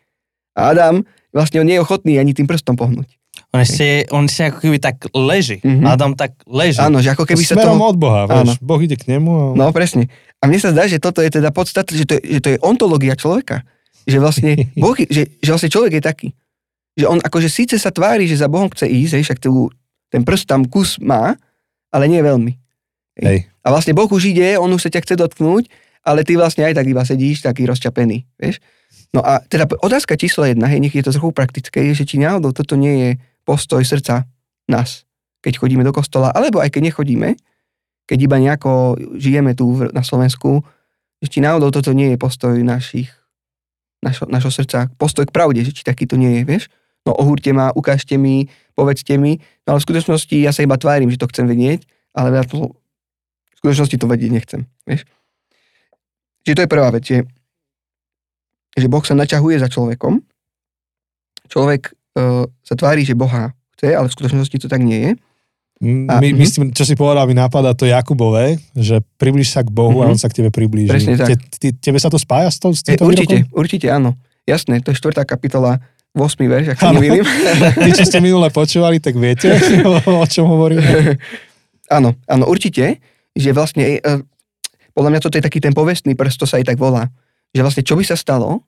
[0.56, 3.20] a Adam vlastne on nie je ochotný ani tým prstom pohnúť.
[3.50, 5.58] On ešte, on ešte ako keby tak leží.
[5.62, 5.82] Mhm.
[5.86, 6.78] Adam tak leží.
[6.78, 7.90] Áno, že ako keby sa Smerom to...
[7.90, 8.54] od Boha, Áno.
[8.54, 8.62] vieš.
[8.62, 9.44] Boh ide k nemu a...
[9.58, 10.06] No presne.
[10.38, 12.58] A mne sa zdá, že toto je teda podstatné, že to je, že to je
[12.62, 13.66] ontológia človeka.
[14.06, 14.50] Že vlastne,
[14.82, 16.28] boh, že, že vlastne človek je taký.
[17.00, 19.72] Že on akože síce sa tvári, že za Bohom chce ísť, hej, však tu,
[20.12, 21.34] ten prst tam kus má,
[21.88, 22.52] ale nie veľmi.
[23.20, 23.48] Hej.
[23.64, 25.68] A vlastne Boh už ide, on už sa ťa chce dotknúť,
[26.04, 28.60] ale ty vlastne aj tak iba sedíš taký rozčapený, vieš.
[29.10, 32.16] No a teda otázka číslo jedna, hej, nech je to trochu praktické, je, že či
[32.22, 33.10] náhodou toto nie je
[33.42, 34.24] postoj srdca
[34.70, 35.04] nás,
[35.42, 37.34] keď chodíme do kostola, alebo aj keď nechodíme,
[38.06, 40.62] keď iba nejako žijeme tu na Slovensku,
[41.20, 43.10] že či náhodou toto nie je postoj našich,
[44.00, 46.64] našo, našho srdca, postoj k pravde, že či takýto nie je, vieš.
[47.02, 51.08] No ohúrte ma, ukážte mi, povedzte mi, no ale v skutočnosti ja sa iba tvárim,
[51.08, 52.76] že to chcem vedieť, ale ja to,
[53.50, 55.08] v skutočnosti to vedieť nechcem, vieš.
[56.42, 57.24] Čiže to je prvá vec, že,
[58.74, 60.20] že Boh sa načahuje za človekom,
[61.46, 65.12] človek uh, sa tvári, že Boha chce, ale v skutočnosti to tak nie je.
[66.06, 66.36] A- My, mhm.
[66.36, 70.12] myslím, čo si povedal, mi napadá to Jakubové, že priblíž sa k Bohu a Mhm.
[70.12, 70.92] on sa k tebe priblíži.
[70.92, 71.28] Presne tak.
[71.30, 73.56] Te, ty, tebe sa to spája s, to, s E, týmto určite, výrokom?
[73.56, 74.10] určite áno.
[74.44, 76.42] Jasné, to je štvrtá kapitola, 8.
[76.42, 77.22] verš, ak sa nemýlim.
[77.86, 79.54] Tí, čo ste minule počúvali, tak viete,
[80.22, 80.82] o čom hovorím.
[81.96, 82.98] áno, áno, určite,
[83.30, 84.26] že vlastne, e,
[84.90, 87.06] podľa mňa toto je taký ten povestný prst, to sa aj tak volá,
[87.54, 88.66] že vlastne čo by sa stalo,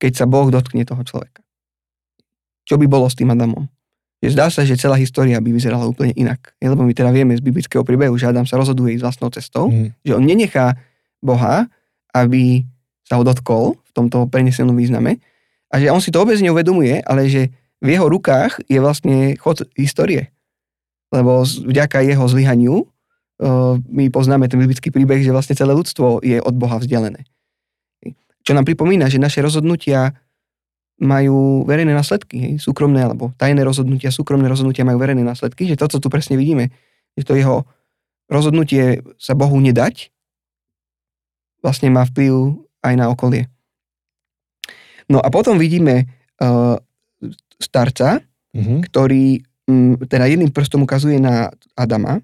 [0.00, 1.44] keď sa Boh dotkne toho človeka.
[2.64, 3.68] Čo by bolo s tým Adamom?
[4.24, 6.52] Že zdá sa, že celá história by vyzerala úplne inak.
[6.58, 9.88] Lebo my teda vieme z biblického príbehu, že Adam sa rozhoduje ísť vlastnou cestou, Mm.
[10.02, 10.74] že on nenechá
[11.22, 11.70] Boha,
[12.16, 12.66] aby
[13.06, 15.22] sa ho dotkol v tomto prenesenom význame
[15.68, 19.68] a že on si to vôbec neuvedomuje, ale že v jeho rukách je vlastne chod
[19.76, 20.32] histórie.
[21.12, 26.40] Lebo vďaka jeho zlyhaniu uh, my poznáme ten biblický príbeh, že vlastne celé ľudstvo je
[26.40, 27.24] od Boha vzdialené.
[28.42, 30.16] Čo nám pripomína, že naše rozhodnutia
[30.98, 35.86] majú verejné následky, hej, súkromné alebo tajné rozhodnutia, súkromné rozhodnutia majú verejné následky, že to,
[35.86, 36.74] co tu presne vidíme,
[37.14, 37.62] že to jeho
[38.26, 40.10] rozhodnutie sa Bohu nedať,
[41.62, 43.46] vlastne má vplyv aj na okolie.
[45.08, 46.04] No a potom vidíme
[46.40, 46.76] uh,
[47.58, 48.80] starca, Mhm.
[48.88, 52.16] ktorý mm, teda jedným prstom ukazuje na Adama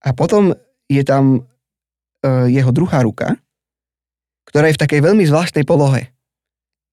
[0.00, 0.56] a potom
[0.88, 3.36] je tam uh, jeho druhá ruka,
[4.48, 6.08] ktorá je v takej veľmi zvláštnej polohe.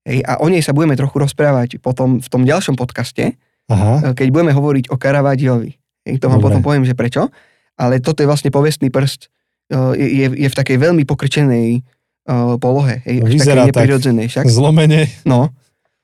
[0.03, 3.39] Hej, a o nej sa budeme trochu rozprávať potom v tom ďalšom podcaste,
[3.71, 4.11] Aha.
[4.11, 5.71] keď budeme hovoriť o Caravagiovi.
[6.03, 6.59] Hej, to vám Dobre.
[6.59, 7.31] potom poviem, že prečo.
[7.79, 9.31] Ale toto je vlastne povestný prst.
[9.71, 11.79] Je, je, je v takej veľmi pokričenej
[12.27, 13.01] uh, polohe.
[13.03, 13.87] Hej, No, vyzerá tak.
[13.89, 14.45] však.
[14.47, 15.09] Zlomene.
[15.23, 15.51] No.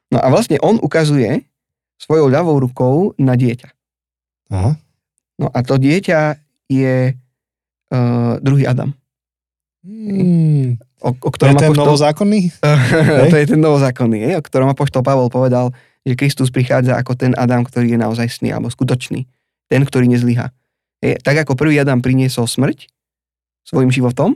[0.10, 1.44] no a vlastne on ukazuje
[2.00, 3.70] svojou ľavou rukou na dieťa.
[4.50, 4.80] Aha.
[5.40, 7.14] No a to dieťa je
[7.92, 8.92] uh, druhý Adam.
[9.80, 12.42] Hmm, o, o to je ktorom ten apoštol- novozákonný?
[13.32, 15.72] to je ten novozákonný, hej, o ktorom apoštol Pavol povedal,
[16.04, 19.24] že Kristus prichádza ako ten Adam, ktorý je naozaj sný alebo skutočný.
[19.72, 20.52] Ten, ktorý nezlyha.
[21.00, 22.92] Hej, tak ako prvý Adam priniesol smrť
[23.64, 24.36] svojim životom,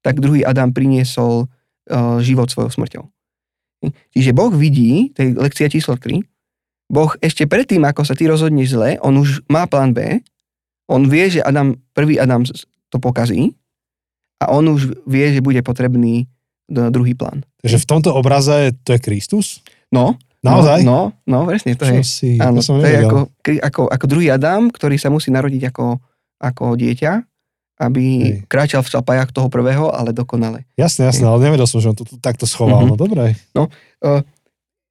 [0.00, 3.04] tak druhý Adam priniesol uh, život svojou smrťou.
[4.12, 6.20] Čiže Boh vidí, to je lekcia číslo 3,
[6.90, 10.20] Boh ešte predtým, ako sa ty rozhodneš zle, on už má plán B,
[10.90, 12.42] on vie, že Adam, prvý Adam
[12.90, 13.54] to pokazí
[14.42, 16.26] a on už vie, že bude potrebný
[16.66, 17.46] druhý plán.
[17.62, 19.62] Takže v tomto obraze to je Kristus?
[19.94, 20.88] No, Naozaj?
[20.88, 23.18] No, no, no presne, to Čo je, si, áno, to to je ako,
[23.60, 26.00] ako, ako druhý Adam, ktorý sa musí narodiť ako,
[26.40, 27.12] ako dieťa,
[27.80, 28.32] aby Hej.
[28.44, 30.68] kráčal v šlapajách toho prvého, ale dokonale.
[30.76, 32.84] Jasné, jasné, ale nevedel som, že on to tu takto schoval.
[32.84, 32.88] Mhm.
[32.92, 33.40] No dobre.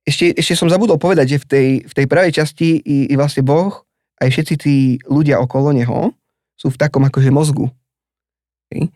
[0.02, 3.45] Ešte, ešte som zabudol povedať, že v tej, v tej pravej časti i, i vlastne
[3.45, 3.86] Boh,
[4.17, 4.75] aj všetci tí
[5.06, 6.17] ľudia okolo neho,
[6.58, 7.69] sú v takom akože mozgu.
[8.73, 8.89] Hej.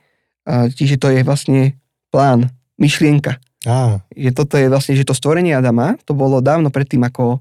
[0.49, 1.77] A, čiže to je vlastne
[2.09, 2.49] plán,
[2.81, 3.37] myšlienka.
[3.63, 7.39] Á, že toto je vlastne, že to stvorenie Adama, to bolo dávno predtým, ako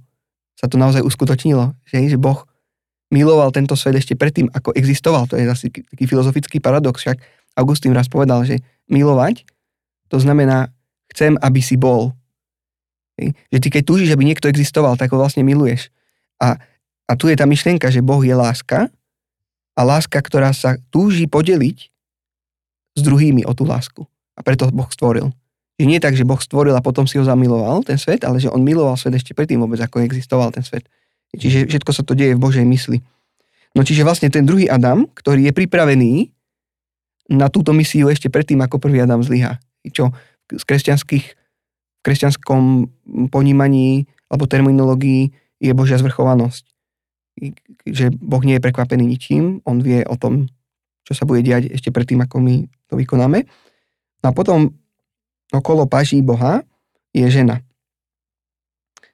[0.54, 1.72] sa to naozaj uskutočnilo.
[1.88, 2.44] Že, že Boh
[3.12, 5.28] miloval tento svet ešte predtým, ako existoval.
[5.28, 7.20] To je asi taký filozofický paradox, však
[7.60, 9.44] Augustín raz povedal, že milovať,
[10.08, 10.72] to znamená,
[11.12, 12.16] chcem, aby si bol.
[13.52, 15.92] Že ty keď túžiš, aby niekto existoval, tak ho vlastne miluješ.
[16.40, 16.56] A,
[17.04, 18.88] a tu je tá myšlienka, že Boh je láska
[19.76, 21.78] a láska, ktorá sa túži podeliť
[22.96, 24.04] s druhými o tú lásku.
[24.36, 25.28] A preto Boh stvoril.
[25.76, 28.52] Že nie tak, že Boh stvoril a potom si ho zamiloval, ten svet, ale že
[28.52, 30.88] on miloval svet ešte predtým vôbec, ako existoval ten svet.
[31.32, 33.00] Čiže všetko sa to deje v Božej mysli.
[33.72, 36.28] No čiže vlastne ten druhý Adam, ktorý je pripravený
[37.32, 39.56] na túto misiu ešte predtým, ako prvý Adam zlyha.
[39.88, 40.12] Čo
[40.52, 42.62] z kresťanských, v kresťanskom
[43.32, 46.64] ponímaní alebo terminológii je Božia zvrchovanosť.
[47.88, 50.52] Že Boh nie je prekvapený ničím, on vie o tom,
[51.08, 53.48] čo sa bude diať ešte predtým, ako my to vykonáme.
[54.20, 54.76] No a potom
[55.48, 56.60] okolo paží Boha
[57.16, 57.64] je žena.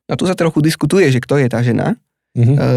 [0.09, 1.95] No tu sa trochu diskutuje, že kto je tá žena.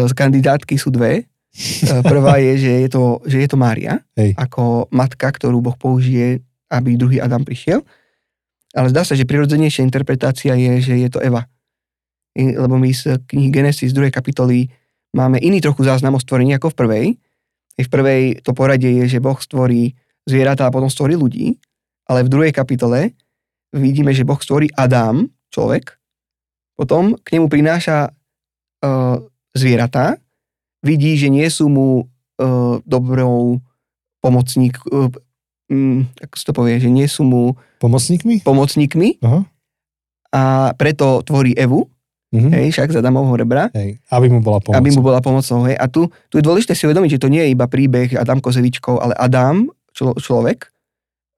[0.08, 1.26] Z kandidátky sú dve.
[1.52, 4.32] E, Prvá je, že je to, že je to Mária, Hej.
[4.40, 6.40] ako matka, ktorú Boh použije,
[6.72, 7.84] aby druhý Adam prišiel.
[8.72, 11.44] Ale zdá sa, že prirodzenejšia interpretácia je, že je to Eva.
[12.32, 14.08] Lebo my z knihy Genesis 2.
[14.08, 14.72] kapitoly
[15.12, 17.06] máme iný trochu záznam o stvorení ako v prvej.
[17.76, 19.92] I v prvej to poradie je, že Boh stvorí
[20.24, 21.60] zvieratá a potom stvorí ľudí.
[22.08, 23.12] Ale v druhej kapitole
[23.76, 26.00] vidíme, že Boh stvorí Adam, človek,
[26.72, 29.20] potom k nemu prináša uh,
[29.52, 30.16] zvieratá,
[30.80, 33.60] vidí, že nie sú mu uh, dobrou
[34.18, 35.08] pomocník, uh,
[35.68, 38.42] um, ako sa to povie, že nie sú mu Pomocníkmi?
[38.42, 39.40] pomocníkmi Aha.
[40.30, 41.88] a preto tvorí Evu,
[42.32, 42.48] Mhm.
[42.48, 44.72] hej, však za Damovho rebra, Hej, aby mu bola pomoc.
[44.72, 45.68] aby mu bola pomocou.
[45.68, 45.76] Hej.
[45.76, 48.96] A tu, tu je dôležité si uvedomiť, že to nie je iba príbeh Adam Kozevičkov,
[48.96, 50.72] ale Adam, člo, človek,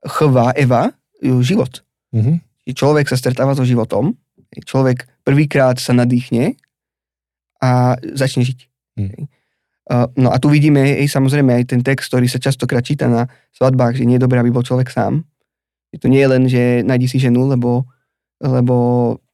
[0.06, 1.82] chvá Eva, ju život.
[2.14, 2.38] Mhm.
[2.62, 4.14] že človek sa stretáva so životom,
[4.62, 6.54] človek prvýkrát sa nadýchne
[7.64, 7.68] a
[8.12, 8.58] začne žiť.
[8.94, 9.08] Hm.
[9.84, 13.24] Uh, No a tu vidíme hej, samozrejme aj ten text, ktorý sa častokrát číta na
[13.52, 15.24] svadbách, že nie je dobré, aby bol človek sám.
[15.90, 17.84] Že to nie je len, že nájdi si ženu, lebo,
[18.38, 18.74] lebo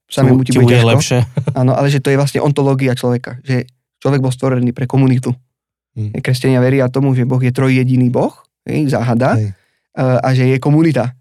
[0.07, 0.91] samému ti bude ťažko.
[0.91, 1.19] lepšie.
[1.61, 3.39] Áno, ale že to je vlastne ontológia človeka.
[3.43, 3.67] Že
[3.99, 5.31] človek bol stvorený pre komunitu.
[5.95, 6.15] Hm.
[6.15, 9.55] Hej, Kresťania veria tomu, že Boh je trojjediný Boh, hej, záhada, Hej.
[9.97, 11.15] a že je komunita.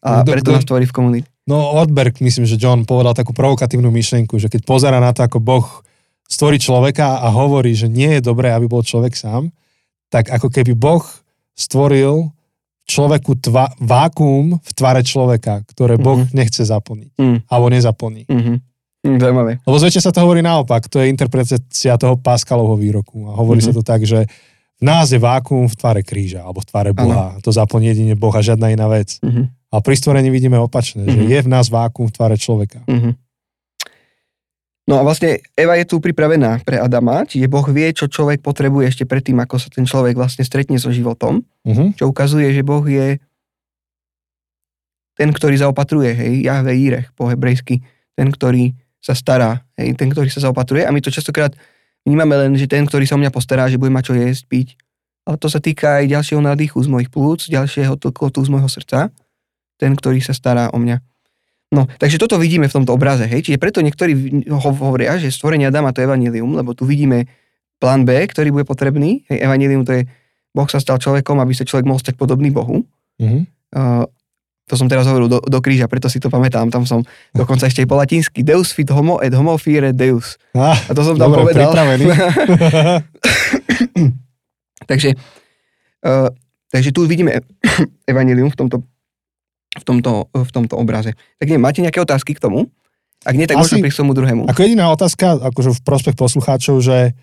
[0.00, 1.28] A No, preto do- nás tvorí v komunite.
[1.44, 5.40] No Odberg, myslím, že John povedal takú provokatívnu myšlienku, že keď pozera na to, ako
[5.40, 5.83] Boh
[6.24, 9.52] stvorí človeka a hovorí, že nie je dobré, aby bol človek sám,
[10.08, 11.04] tak ako keby Boh
[11.54, 12.30] stvoril
[12.84, 16.32] človeku tva, vákuum v tvare človeka, ktoré Boh Mhm.
[16.32, 17.16] nechce zaplniť.
[17.16, 17.38] Mm.
[17.48, 18.28] Alebo nezaplní.
[18.28, 18.54] Mhm.
[19.04, 19.52] Mm, Zaujímavé.
[19.60, 20.88] Lebo zväčšine sa to hovorí naopak.
[20.88, 23.28] To je interpretácia toho Pascalovho výroku.
[23.28, 23.66] A hovorí Mhm.
[23.68, 24.24] sa to tak, že
[24.74, 27.36] v nás je vákuum v tvare kríža alebo v tvare Boha.
[27.40, 29.20] To zaplní jedine Boh a žiadna iná vec.
[29.20, 29.48] Mhm.
[29.68, 31.28] A pri stvorení vidíme opačné, že Mhm.
[31.30, 32.80] je v nás vákuum v tvare človeka.
[32.88, 33.12] Mhm.
[34.84, 38.92] No a vlastne Eva je tu pripravená pre Adama, čiže Boh vie, čo človek potrebuje
[38.92, 41.96] ešte predtým, ako sa ten človek vlastne stretne so životom, Mhm.
[41.96, 43.16] čo ukazuje, že Boh je
[45.14, 47.80] ten, ktorý zaopatruje, hej, Jahve Jirech po hebrejsky,
[48.12, 50.84] ten, ktorý sa stará, hej, ten, ktorý sa zaopatruje.
[50.84, 51.54] A my to častokrát
[52.04, 54.68] vnímame len, že ten, ktorý sa o mňa postará, že bude mať čo jesť, piť,
[55.24, 59.08] ale to sa týka aj ďalšieho nádychu z mojich plúc, ďalšieho toklotu z môjho srdca,
[59.80, 61.00] ten, ktorý sa stará o mňa.
[61.72, 65.94] No, takže toto vidíme v tomto obraze, hej, čiže preto niektorí hovoria, že stvorenie Adama
[65.94, 67.26] to je evanilium, lebo tu vidíme
[67.80, 70.02] plán B, ktorý bude potrebný, hej, evanilium to je,
[70.54, 73.46] Boh sa stal človekom, aby sa človek mohol stať podobný Bohu, Mhm.
[73.74, 74.06] Uh,
[74.64, 76.72] to som teraz hovoril do, do kríža, preto si to pamätám.
[76.72, 77.04] Tam som
[77.36, 80.40] dokonca ešte aj po latinsky Deus fit homo et homo fire Deus.
[80.56, 81.68] Á, A to som tam dobre, povedal.
[84.90, 85.12] takže,
[86.06, 86.32] uh,
[86.72, 87.44] takže tu vidíme
[88.10, 88.80] evanilium v tomto
[89.74, 91.14] v tomto, v tomto obraze.
[91.38, 92.70] Tak neviem, máte nejaké otázky k tomu?
[93.24, 94.42] Ak nie, tak Asi- môžeme prísť k tomu druhému.
[94.46, 97.16] Ako jediná otázka, akože v prospech poslucháčov, že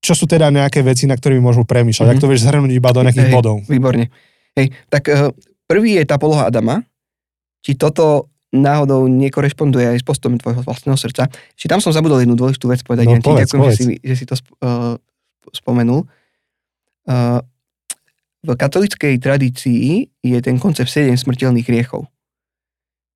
[0.00, 2.06] čo sú teda nejaké veci, na ktorými môžu premýšľať?
[2.08, 2.12] Mhm.
[2.16, 3.56] Ak to vieš zhrnúť iba do nejakých Hej, bodov.
[3.68, 4.08] Výborne.
[4.56, 5.30] Hej, tak eh,
[5.68, 6.82] prvý je tá poloha Adama.
[7.60, 11.28] Či toto náhodou nekorešponduje aj s postom tvojho vlastného srdca.
[11.58, 13.10] Či tam som zabudol jednu dôležitú vec povedať.
[13.10, 13.76] No, povedz, ďakujem, povedz.
[13.76, 14.94] Že, si, že si to eh,
[15.52, 16.06] spomenul.
[17.10, 17.40] Eh,
[18.46, 22.06] v katolickej tradícii je ten koncept 7 smrteľných hriechov.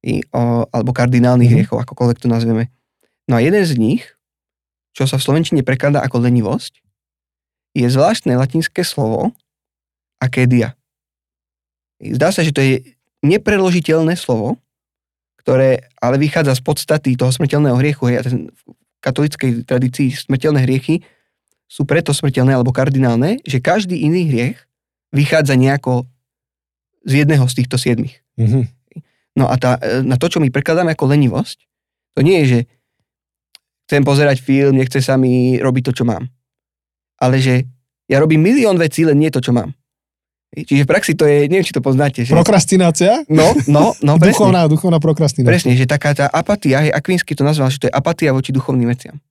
[0.02, 1.54] I, o, alebo kardinálnych Mhm.
[1.54, 2.72] hriechov, akokoľvek to nazveme.
[3.30, 4.02] No a jeden z nich,
[4.96, 6.82] čo sa v slovenčine prekladá ako lenivosť,
[7.78, 9.30] je zvláštne latinské slovo
[10.18, 10.74] akédia.
[12.02, 12.82] Zdá sa, že to je
[13.22, 14.58] nepreložiteľné slovo,
[15.38, 18.08] ktoré ale vychádza z podstaty toho smrteľného hriechu.
[18.10, 18.60] Hej, a ten, v
[19.04, 21.04] katolíckej tradícii smrteľné hriechy
[21.70, 24.58] sú preto smrteľné alebo kardinálne, že každý iný hriech
[25.10, 26.06] vychádza nejako
[27.06, 28.22] z jedného z týchto siedmých.
[28.36, 28.68] Mhm.
[29.38, 31.58] No a tá, e, na to, čo my prekladáme ako lenivosť,
[32.18, 32.58] to nie je, že
[33.86, 36.26] chcem pozerať film, nechce sa mi robiť to, čo mám.
[37.18, 37.66] Ale že
[38.10, 39.70] ja robím milión vecí, len nie to, čo mám.
[40.50, 42.26] Čiže v praxi to je, neviem, či to poznáte.
[42.26, 42.34] Že...
[42.34, 43.22] Prokrastinácia?
[43.30, 44.34] No, no, no, presne.
[44.34, 45.46] duchovná, duchovná prokrastinácia.
[45.46, 48.90] Presne, že taká tá apatia, hej, Akvinsky to nazval, že to je apatia voči duchovným
[48.90, 49.22] veciam.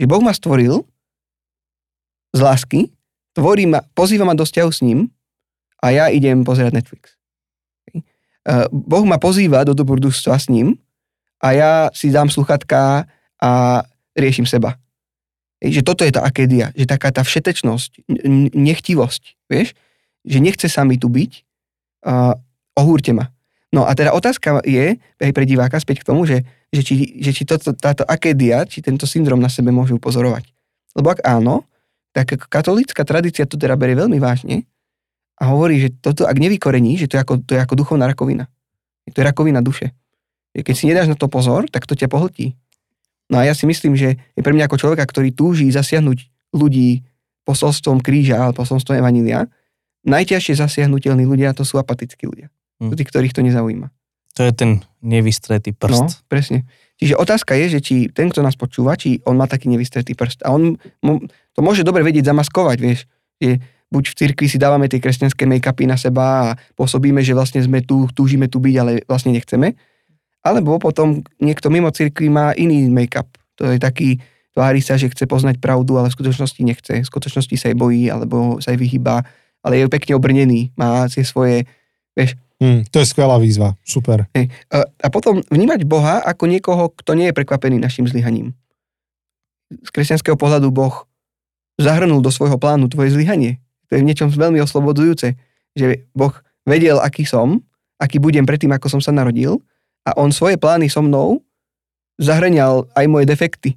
[0.00, 0.88] Že Boh ma stvoril
[2.32, 2.88] z lásky,
[3.32, 5.08] tvorí ma, pozýva ma do vzťahu s ním
[5.82, 7.16] a ja idem pozerať Netflix.
[8.42, 10.74] Eh, Boh ma pozýva do dobrodružstva s ním
[11.38, 13.06] a ja si dám sluchatka
[13.38, 13.50] a
[14.18, 14.78] riešim seba.
[15.62, 18.10] Že toto je tá akédia, že taká tá všetečnosť,
[18.50, 19.78] nechtivosť, vieš,
[20.26, 21.46] že nechce sa mi tu byť,
[22.02, 22.34] a
[22.74, 23.30] ohúrte ma.
[23.70, 26.42] No a teda otázka je, aj pre diváka späť k tomu, že,
[26.74, 30.50] že či, že či toto, táto akédia, či tento syndrom na sebe môžu pozorovať.
[30.98, 31.64] Lebo ak áno,
[32.12, 34.68] tak katolícka tradícia to teda berie veľmi vážne
[35.40, 38.46] a hovorí, že toto ak nevykorení, že to je ako, to je ako duchovná rakovina.
[39.10, 39.90] To je rakovina duše.
[40.52, 42.54] Keď si nedáš na to pozor, tak to ťa pohltí.
[43.32, 47.00] No a ja si myslím, že je pre mňa ako človeka, ktorý túži zasiahnuť ľudí
[47.48, 49.48] posolstvom kríža alebo posolstvom evanília,
[50.04, 52.52] najťažšie zasiahnutelní ľudia to sú apatickí ľudia.
[52.78, 52.92] Hm.
[52.92, 52.96] Hm.
[53.00, 53.88] Tí, ktorých to nezaujíma.
[54.36, 54.70] To je ten
[55.04, 56.24] nevystretý No, prst.
[56.28, 56.64] presne.
[57.02, 60.46] Čiže otázka je, že či ten, kto nás počúva, či on má taký nevystretý prst.
[60.46, 60.78] A on
[61.50, 63.10] to môže dobre vedieť zamaskovať, vieš.
[63.42, 63.58] Je,
[63.90, 67.82] buď v cirkvi si dávame tie kresťanské make-upy na seba a pôsobíme, že vlastne sme
[67.82, 69.74] tu, túžime tu byť, ale vlastne nechceme.
[70.46, 73.26] Alebo potom niekto mimo cirkvi má iný make-up.
[73.58, 74.22] To je taký,
[74.54, 76.94] tvári sa, že chce poznať pravdu, ale v skutočnosti nechce.
[77.02, 79.26] V skutočnosti sa jej bojí, alebo sa jej vyhýba,
[79.66, 81.66] ale je pekne obrnený, má tie svoje,
[82.14, 83.74] vieš, Hm, to je skvelá výzva.
[83.82, 84.30] Super.
[84.70, 88.54] A, potom vnímať Boha ako niekoho, kto nie je prekvapený našim zlyhaním.
[89.82, 91.10] Z kresťanského pohľadu Boh
[91.74, 93.58] zahrnul do svojho plánu tvoje zlyhanie.
[93.90, 95.34] To je v niečom veľmi oslobodzujúce,
[95.74, 96.30] že Boh
[96.62, 97.58] vedel, aký som,
[97.98, 99.58] aký budem predtým, ako som sa narodil
[100.06, 101.42] a on svoje plány so mnou
[102.22, 103.74] zahrňal aj moje defekty.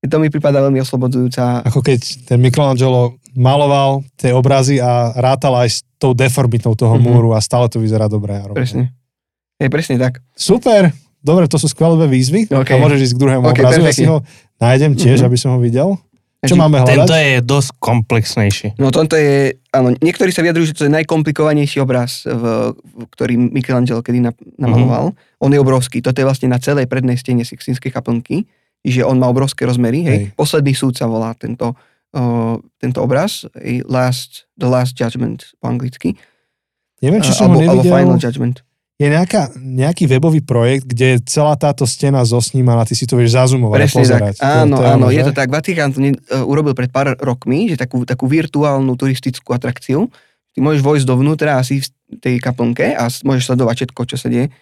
[0.00, 1.60] To mi prípada veľmi oslobodzujúca.
[1.68, 7.02] Ako keď ten Michelangelo maloval tie obrazy a rátal aj s tou deformitou toho Mhm.
[7.02, 8.54] múru a stále to vyzerá rovno.
[8.54, 8.94] Presne.
[9.60, 10.24] Je presne tak.
[10.32, 10.90] Super.
[11.20, 12.48] Dobre, to sú skvelé výzvy.
[12.48, 12.70] OK.
[12.72, 13.80] A môžeš ísť k druhému OK, obrazu.
[13.84, 14.24] Ja si ho
[14.56, 15.26] nájdem tiež, Mhm.
[15.28, 16.00] aby som ho videl.
[16.40, 16.96] Čo máme hľadať?
[16.96, 18.68] Tento je dosť komplexnejší.
[18.80, 23.36] No toto je, áno, niektorí sa vyjadrujú, že to je najkomplikovanejší obraz, v, v, ktorý
[23.36, 25.12] Michelangelo kedy na, namaloval.
[25.12, 25.44] Mm-hmm.
[25.44, 28.48] On je obrovský, toto je vlastne na celej prednej stene Sixtínskej kaplnky,
[28.80, 30.16] že on má obrovské rozmery, hej.
[30.16, 30.24] Hej.
[30.32, 31.76] Posledný súd sa volá tento,
[32.82, 33.46] tento obraz,
[33.86, 36.18] last, The Last Judgment po anglicky,
[37.00, 37.96] Neviem, či som ho alebo, alebo nevidel.
[37.96, 38.56] Final Judgment.
[39.00, 43.32] Je nejaká, nejaký webový projekt, kde je celá táto stena zosnímaná, ty si to vieš
[43.32, 44.34] zazumovať a Presne pozerať.
[44.36, 44.44] tak.
[44.44, 45.48] Áno, to, áno, ono, je to tak.
[45.48, 50.12] Vatikán to ne, uh, urobil pred pár rokmi, že takú, takú virtuálnu turistickú atrakciu.
[50.52, 51.88] Ty môžeš vojsť dovnútra asi v
[52.20, 54.52] tej kaplnke a môžeš sledovať všetko, čo sa deje.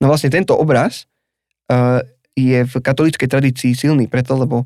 [0.00, 1.04] No vlastne tento obraz
[1.68, 2.00] uh,
[2.32, 4.64] je v katolíckej tradícii silný preto, lebo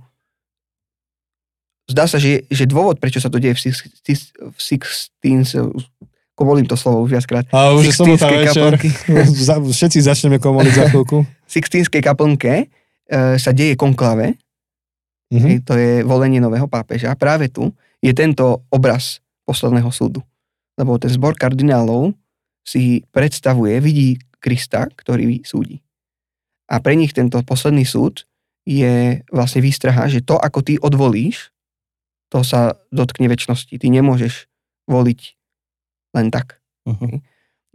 [1.88, 3.74] zdá sa, že, že dôvod, prečo sa to deje v, six,
[4.04, 5.56] six, v Sixteens,
[6.36, 8.76] komolím to slovo už viackrát, A už je sobota večer.
[9.76, 11.26] Všetci začneme komoliť za chvíľku.
[11.56, 14.36] Sixtínskej kaplnke uh, sa deje konklave,
[15.28, 15.44] Mhm.
[15.44, 17.12] Hej, to je volenie nového pápeža.
[17.12, 17.68] Práve tu
[18.00, 20.24] je tento obraz posledného súdu.
[20.80, 22.16] Lebo ten zbor kardinálov
[22.64, 25.84] si predstavuje, vidí Krista, ktorý súdi.
[26.68, 28.28] A pre nich tento posledný súd
[28.68, 31.48] je vlastne výstraha, že to, ako ty odvolíš,
[32.28, 33.72] to sa dotkne väčšnosti.
[33.72, 34.48] Ty nemôžeš
[34.88, 35.20] voliť
[36.16, 36.60] len tak.
[36.88, 37.20] Uh-huh.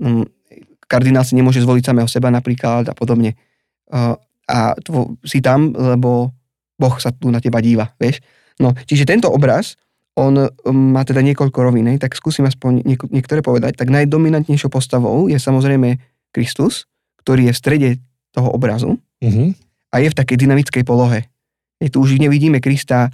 [0.01, 0.25] Mm,
[0.89, 3.37] Kardinál si nemôže zvoliť samého seba napríklad a podobne.
[4.49, 6.33] A tvo, si tam, lebo
[6.77, 8.21] Boh sa tu na teba díva, vieš.
[8.61, 9.77] No, čiže tento obraz,
[10.13, 13.77] on má teda niekoľko rovín, tak skúsim aspoň niek- niektoré povedať.
[13.77, 15.97] Tak najdominantnejšou postavou je samozrejme
[16.29, 16.85] Kristus,
[17.25, 17.89] ktorý je v strede
[18.33, 19.55] toho obrazu Mhm.
[19.93, 21.25] a je v takej dynamickej polohe.
[21.81, 23.09] Je tu už nevidíme Krista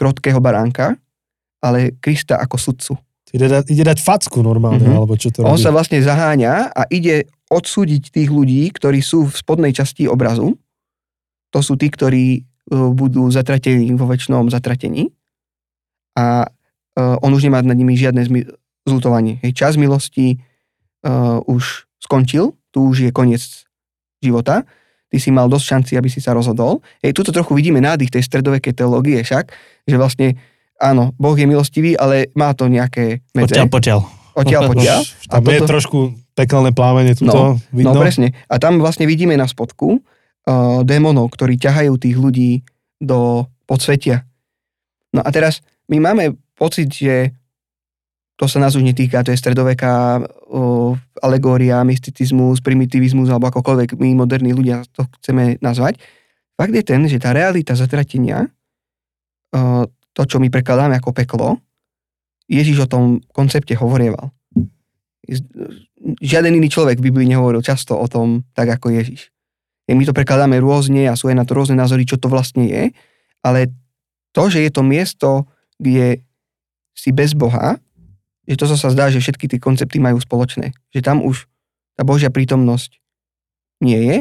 [0.00, 0.96] krotkého baránka,
[1.60, 2.96] ale Krista ako sudcu.
[3.30, 4.96] Ide, da, ide dať facku normálne, Mhm.
[4.96, 5.62] alebo čo to On robí.
[5.62, 10.56] sa vlastne zaháňa a ide odsúdiť tých ľudí, ktorí sú v spodnej časti obrazu.
[11.52, 12.40] To sú tí, ktorí e,
[12.70, 15.10] budú zatratení vo väčšnom zatratení.
[16.14, 16.48] A e,
[17.20, 18.46] on už nemá nad nimi žiadne zmi-
[18.82, 19.38] zlutovanie.
[19.42, 20.40] Hej, čas milosti
[21.04, 23.40] uh, už skončil, tu už je koniec
[24.18, 24.64] života.
[25.10, 26.86] Ty si mal dosť šanci, aby si sa rozhodol.
[27.02, 29.50] Hej, tuto trochu vidíme nádych tej stredovekej teológie však,
[29.84, 30.38] že vlastne
[30.78, 33.58] áno, Boh je milostivý, ale má to nejaké medze.
[33.58, 34.00] Potiaľ, potiaľ.
[34.30, 35.00] Odtiaľ, potiaľ.
[35.26, 35.98] Tam je trošku
[36.38, 37.92] pekelné plámenie tuto, vidno.
[37.92, 38.32] No presne.
[38.46, 42.50] A tam vlastne vidíme na spodku uh, démonov, ktorí ťahajú tých ľudí
[43.02, 44.24] do podsvetia.
[45.10, 47.34] No a teraz my máme pocit, že
[48.40, 54.16] to sa nás už netýka, to je stredoveká uh, alegória, mysticizmus, primitivizmus, alebo akokoľvek my
[54.16, 56.00] moderní ľudia to chceme nazvať.
[56.56, 58.48] Fakt je ten, že tá realita zatratenia,
[59.52, 59.84] uh,
[60.16, 61.60] to, čo my prekladáme ako peklo,
[62.48, 64.32] Ježiš o tom koncepte hovorieval
[66.20, 69.30] žiaden iný človek v Biblii nehovoril často o tom tak ako Ježiš.
[69.90, 72.94] My to prekladáme rôzne a sú aj na to rôzne názory, čo to vlastne je,
[73.42, 73.74] ale
[74.30, 75.30] to, že je to miesto,
[75.82, 76.22] kde
[76.94, 77.82] si bez Boha,
[78.50, 80.74] že to sa zdá, že všetky tie koncepty majú spoločné.
[80.90, 81.46] Že tam už
[81.94, 82.98] tá Božia prítomnosť
[83.78, 84.18] nie je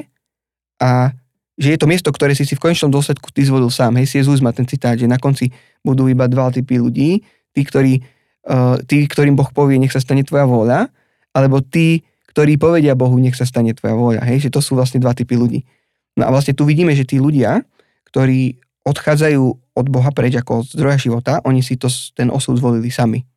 [0.77, 1.17] a
[1.59, 3.97] že je to miesto, ktoré si si v konečnom dôsledku ty zvolil sám.
[3.97, 5.51] Hej, si Jezus má ten citát, že na konci
[5.83, 7.99] budú iba dva typy ľudí, tí, ktorí,
[8.47, 10.87] uh, tí, ktorým Boh povie, nech sa stane tvoja vôľa,
[11.35, 14.23] alebo tí, ktorí povedia Bohu, nech sa stane tvoja vôľa.
[14.23, 15.67] Hej, že to sú vlastne dva typy ľudí.
[16.15, 17.67] No a vlastne tu vidíme, že tí ľudia,
[18.07, 18.55] ktorí
[18.87, 19.43] odchádzajú
[19.75, 23.27] od Boha preč ako od zdroja života, oni si to, ten osud zvolili sami.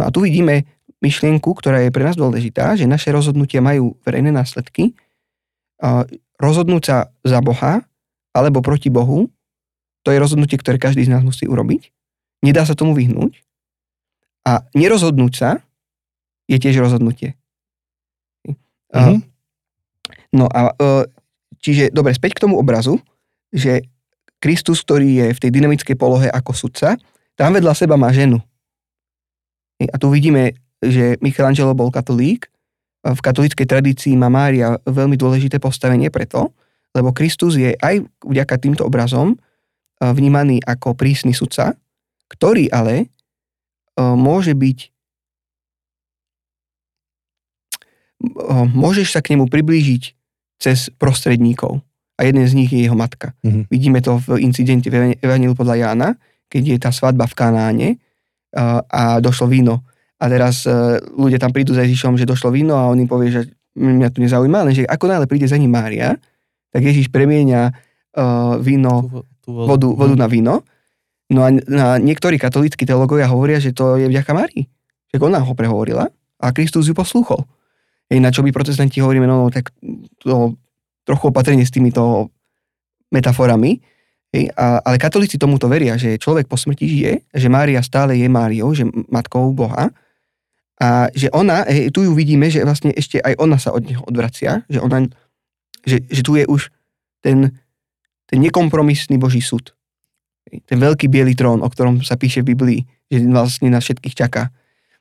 [0.00, 0.64] No a tu vidíme
[1.04, 4.96] myšlienku, ktorá je pre nás dôležitá, že naše rozhodnutia majú verejné následky.
[6.40, 7.84] Rozhodnúť sa za Boha
[8.32, 9.28] alebo proti Bohu,
[10.00, 11.92] to je rozhodnutie, ktoré každý z nás musí urobiť.
[12.40, 13.44] Nedá sa tomu vyhnúť.
[14.48, 15.50] A nerozhodnúť sa
[16.48, 17.36] je tiež rozhodnutie.
[18.96, 19.20] Mhm.
[20.32, 21.10] No a e,
[21.60, 22.96] čiže, dobre, späť k tomu obrazu,
[23.52, 23.84] že
[24.40, 26.96] Kristus, ktorý je v tej dynamickej polohe ako sudca,
[27.36, 28.40] tam vedľa seba má ženu.
[29.88, 30.52] A tu vidíme,
[30.84, 32.52] že Michelangelo bol katolík,
[33.00, 36.52] v katolíckej tradícii má Mária veľmi dôležité postavenie preto,
[36.92, 39.36] lebo Kristus je aj vďaka týmto obrazom e,
[40.04, 41.72] vnímaný ako prísny sudca,
[42.28, 43.06] ktorý ale e,
[43.96, 44.92] môže byť
[48.76, 50.02] môžeš sa k nemu priblížiť
[50.60, 51.80] cez prostredníkov.
[52.20, 53.32] A jeden z nich je jeho matka.
[53.40, 53.72] Mhm.
[53.72, 56.08] Vidíme to v incidente v Evangeliu podľa Jána,
[56.52, 57.88] keď je tá svadba v Kanáne
[58.56, 59.86] a, došlo víno.
[60.20, 63.32] A teraz e, ľudia tam prídu za Ježišom, že došlo víno a on im povie,
[63.32, 63.42] že
[63.78, 66.18] mňa tu nezaujíma, lenže ako náhle príde za ním Mária,
[66.70, 70.62] tak Ježiš premieňa uh, víno, Tú, tú vodu, vodu na víno.
[71.30, 74.66] No a, a niektorí katolíckí teológovia hovoria, že to je vďaka Márii.
[75.10, 77.42] Že ona ho prehovorila a Kristus ju poslúchol.
[78.10, 79.70] Hej, na čo my protestanti hovoríme, no, no tak
[80.18, 80.58] to
[81.06, 82.34] trochu opatrenie s týmito
[83.14, 83.78] metaforami.
[84.30, 88.30] Hej, a, ale katolíci tomuto veria, že človek po smrti žije, že Mária stále je
[88.30, 89.90] Máriou, že matkou Boha
[90.78, 94.00] a že ona, hej, tu ju vidíme, že vlastne ešte aj ona sa od neho
[94.06, 95.02] odvracia, že, ona,
[95.82, 96.70] že, že tu je už
[97.20, 97.50] ten,
[98.30, 99.74] ten nekompromisný Boží súd.
[100.46, 104.14] Hej, ten veľký biely trón, o ktorom sa píše v Biblii, že vlastne nás všetkých
[104.14, 104.54] čaká.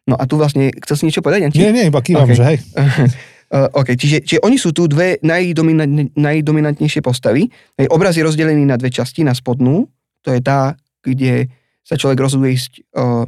[0.09, 1.61] No a tu vlastne, chcel si niečo povedať, Janči?
[1.61, 2.33] Nie, nie, iba kývam, Okay.
[2.33, 2.57] že hej.
[3.49, 7.49] Uh, OK, čiže, čiže oni sú tu dve najdominant, najdominantnejšie postavy.
[7.81, 9.89] Hej, obraz je rozdelený na dve časti, na spodnú,
[10.21, 11.49] to je tá, kde
[11.81, 13.25] sa človek rozhoduje ísť uh,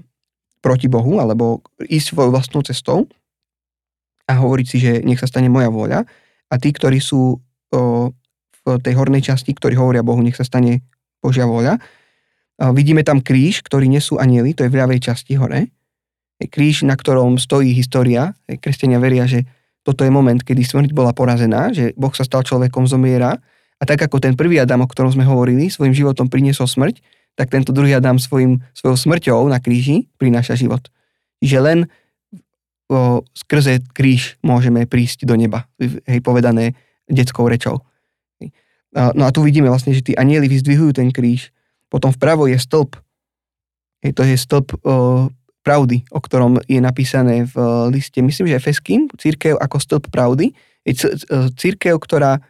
[0.61, 3.09] proti Bohu, alebo ísť svojou vlastnou cestou
[4.29, 6.05] a hovoriť si, že nech sa stane moja vôľa.
[6.05, 8.05] A tí, ktorí sú uh,
[8.61, 10.85] v tej hornej časti, ktorí hovoria Bohu, nech sa stane
[11.17, 11.81] Božia vôľa.
[12.61, 15.73] Uh, vidíme tam kríž, ktorý nesú anieli, to je v ľavej časti hore.
[16.37, 18.37] Je kríž, na ktorom stojí história.
[18.45, 19.49] Kresťania veria, že
[19.81, 23.41] toto je moment, kedy smrť bola porazená, že Boh sa stal človekom, zomiera
[23.81, 27.01] a tak ako ten prvý Adam, o ktorom sme hovorili, svojim životom priniesol smrť,
[27.33, 30.85] tak tento druhý Adam svojim, svojou smrťou na kríži prináša život.
[31.41, 31.79] Čiže len
[32.91, 36.77] o, skrze kríž môžeme prísť do neba, hej, povedané
[37.09, 37.81] detskou rečou.
[38.93, 41.49] No a tu vidíme vlastne, že tí anieli vyzdvihujú ten kríž,
[41.87, 42.99] potom vpravo je stĺp,
[44.03, 44.67] hej, to je stĺp
[45.61, 47.55] pravdy, o ktorom je napísané v
[47.93, 51.13] liste, myslím, že Efeským, církev ako stĺp pravdy, je c-
[51.57, 52.41] církev, ktorá,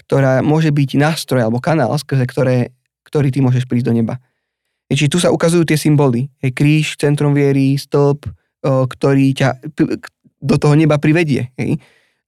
[0.00, 2.72] ktorá môže byť nástroj alebo kanál, skrze ktoré,
[3.04, 4.16] ktorý ty môžeš prísť do neba.
[4.88, 6.32] Čiže tu sa ukazujú tie symboly.
[6.40, 9.60] Hej, kríž, centrum viery, stĺp, o, ktorý ťa
[10.40, 11.52] do toho neba privedie.
[11.60, 11.76] Hej.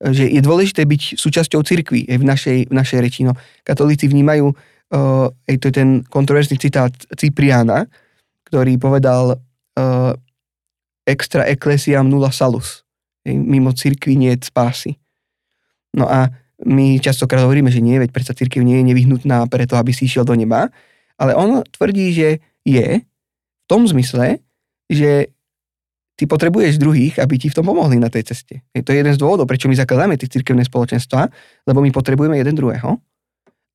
[0.01, 3.21] Že je dôležité byť súčasťou cirkvi v, našej, v našej reči.
[3.25, 3.33] No,
[3.65, 4.53] katolíci vnímajú,
[5.49, 7.89] hej, to je ten kontroverzný citát Cipriana,
[8.49, 9.41] ktorý povedal
[9.77, 10.15] o,
[11.07, 12.83] extra ecclesiam nulla salus.
[13.27, 14.97] Mimo cirkvi nie je spásy.
[15.93, 16.31] No a
[16.65, 20.29] my častokrát hovoríme, že nie, veď predsa cirkev nie je nevyhnutná preto, aby si išiel
[20.29, 20.69] do neba,
[21.17, 22.29] ale on tvrdí, že
[22.65, 24.41] je v tom zmysle,
[24.89, 25.33] že
[26.21, 28.61] ty potrebuješ druhých, aby ti v tom pomohli na tej ceste.
[28.77, 31.33] Hej, to je jeden z dôvodov, prečo my zakladáme tie cirkevné spoločenstva,
[31.65, 33.01] lebo my potrebujeme jeden druhého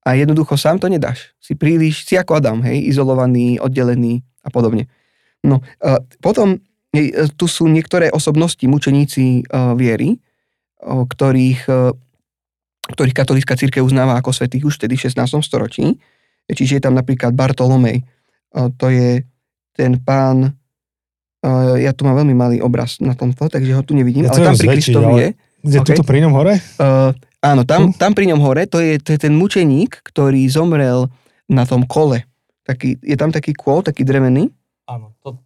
[0.06, 1.34] a jednoducho sám to nedáš.
[1.42, 4.86] Si príliš, si ako Adam, hej, izolovaný, oddelený a podobne.
[5.46, 5.62] No,
[6.26, 6.58] potom
[6.90, 10.18] e, tu sú niektoré osobnosti, mučeníci uh, viery,
[10.82, 11.70] uh, ktorých,
[12.90, 15.46] ktorých katolícka církev uznáva ako svetých už vtedy v 16.
[15.46, 16.02] storočí.
[16.46, 18.06] Čiže je tam napríklad Bartolomej,
[18.78, 19.26] to je
[19.74, 20.54] ten pán,
[21.82, 24.58] ja tu mám veľmi malý obraz na tomto, takže ho tu nevidím, Ja ale tam
[24.62, 25.28] pri Kristovi je.
[25.66, 25.88] Kde OK.
[25.90, 26.62] tuto pri ňom hore?
[26.78, 27.10] Uh,
[27.42, 27.98] áno, tam, Hm.
[27.98, 31.10] tam pri ňom hore, to je, to je ten mučeník, ktorý zomrel
[31.50, 32.30] na tom kole.
[32.62, 34.54] Taký, je tam taký kôl, taký drevený.
[34.86, 35.42] Áno, to...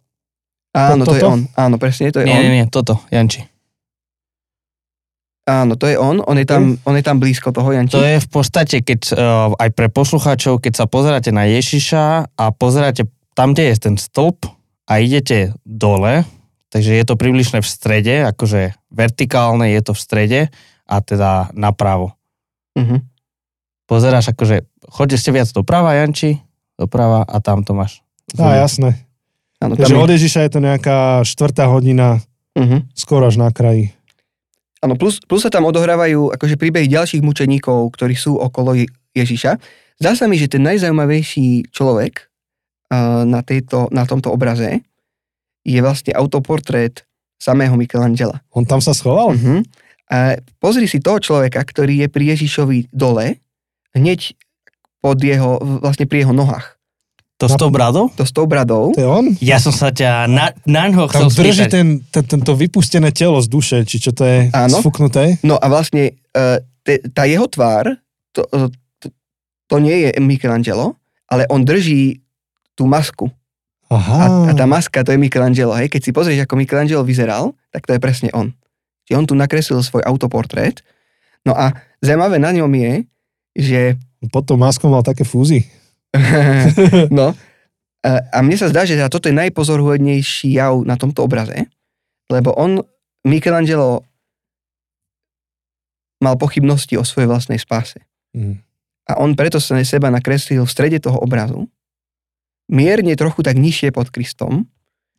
[0.70, 1.32] Áno, to, je toto?
[1.34, 1.40] on.
[1.58, 2.42] Áno, presne, to je Nie, on.
[2.46, 3.42] nie, nie, toto, Janči.
[5.50, 6.22] Áno, to je on.
[6.22, 7.98] On je tam, on je tam blízko toho, Janči.
[7.98, 9.18] To je v podstate, keď uh,
[9.58, 14.46] aj pre poslucháčov, keď sa pozeráte na Ježiša a pozeráte tam, kde je ten stĺp
[14.86, 16.22] a idete dole,
[16.70, 20.40] takže je to približne v strede, akože vertikálne je to v strede
[20.86, 22.14] a teda napravo.
[22.78, 23.02] Uh-huh.
[23.90, 26.38] Pozeráš akože, choďte ste viac doprava, Janči,
[26.78, 28.06] doprava a tam to máš.
[28.38, 29.09] Á, jasné.
[29.60, 30.16] Áno, Takže tam od je.
[30.16, 32.82] Ježiša je to nejaká štvrtá hodina, Uh-huh.
[32.98, 33.94] skoro až na kraji.
[34.82, 39.54] Áno, plus, plus sa tam odohrávajú akože príbehy ďalších mučeníkov, ktorí sú okolo Je- Ježiša.
[40.02, 42.26] Zdá sa mi, že ten najzaujímavejší človek
[42.90, 44.82] uh, na, tejto, na tomto obraze
[45.62, 47.06] je vlastne autoportrét
[47.38, 48.42] samého Michelangela.
[48.50, 49.38] On tam sa schoval?
[49.38, 49.62] Uh-huh.
[50.10, 53.38] A pozri si toho človeka, ktorý je pri Ježišovi dole,
[53.94, 54.34] hneď
[54.98, 56.79] pod jeho, vlastne pri jeho nohách.
[57.40, 58.12] To s tou bradou?
[58.20, 58.92] To s tou bradou.
[58.92, 59.32] To je on?
[59.40, 61.72] Ja som sa ťa na, na ňo Tam chcel drží spýtať.
[61.72, 64.76] ten, ten, tento vypustené telo z duše, či čo to je Áno.
[64.76, 65.40] sfuknuté?
[65.40, 67.96] No a vlastne uh, te, tá jeho tvár,
[68.36, 68.68] to, uh,
[69.00, 69.08] to,
[69.72, 71.00] to nie je Michelangelo,
[71.32, 72.20] ale on drží
[72.76, 73.32] tú masku.
[73.88, 74.46] Aha.
[74.46, 75.72] A, a tá maska, to je Michelangelo.
[75.80, 75.88] Hej?
[75.88, 78.52] Keď si pozrieš, ako Michelangelo vyzeral, tak to je presne on.
[79.08, 80.84] Čiže on tu nakreslil svoj autoportrét.
[81.42, 81.72] No a
[82.04, 82.92] zaujímavé na ňom je,
[83.56, 83.80] že
[84.28, 85.64] Pod tou maskou mal také fúzy.
[87.18, 87.32] no,
[88.00, 91.68] a, a mne sa zdá, že teda toto je najpozoruhodnejší jav na tomto obraze,
[92.32, 92.80] lebo on,
[93.28, 94.08] Michelangelo,
[96.20, 98.00] mal pochybnosti o svojej vlastnej spáse.
[98.36, 98.60] Mm.
[99.08, 101.68] A on preto sa na seba nakreslil v strede toho obrazu,
[102.70, 104.68] mierne trochu tak nižšie pod Kristom,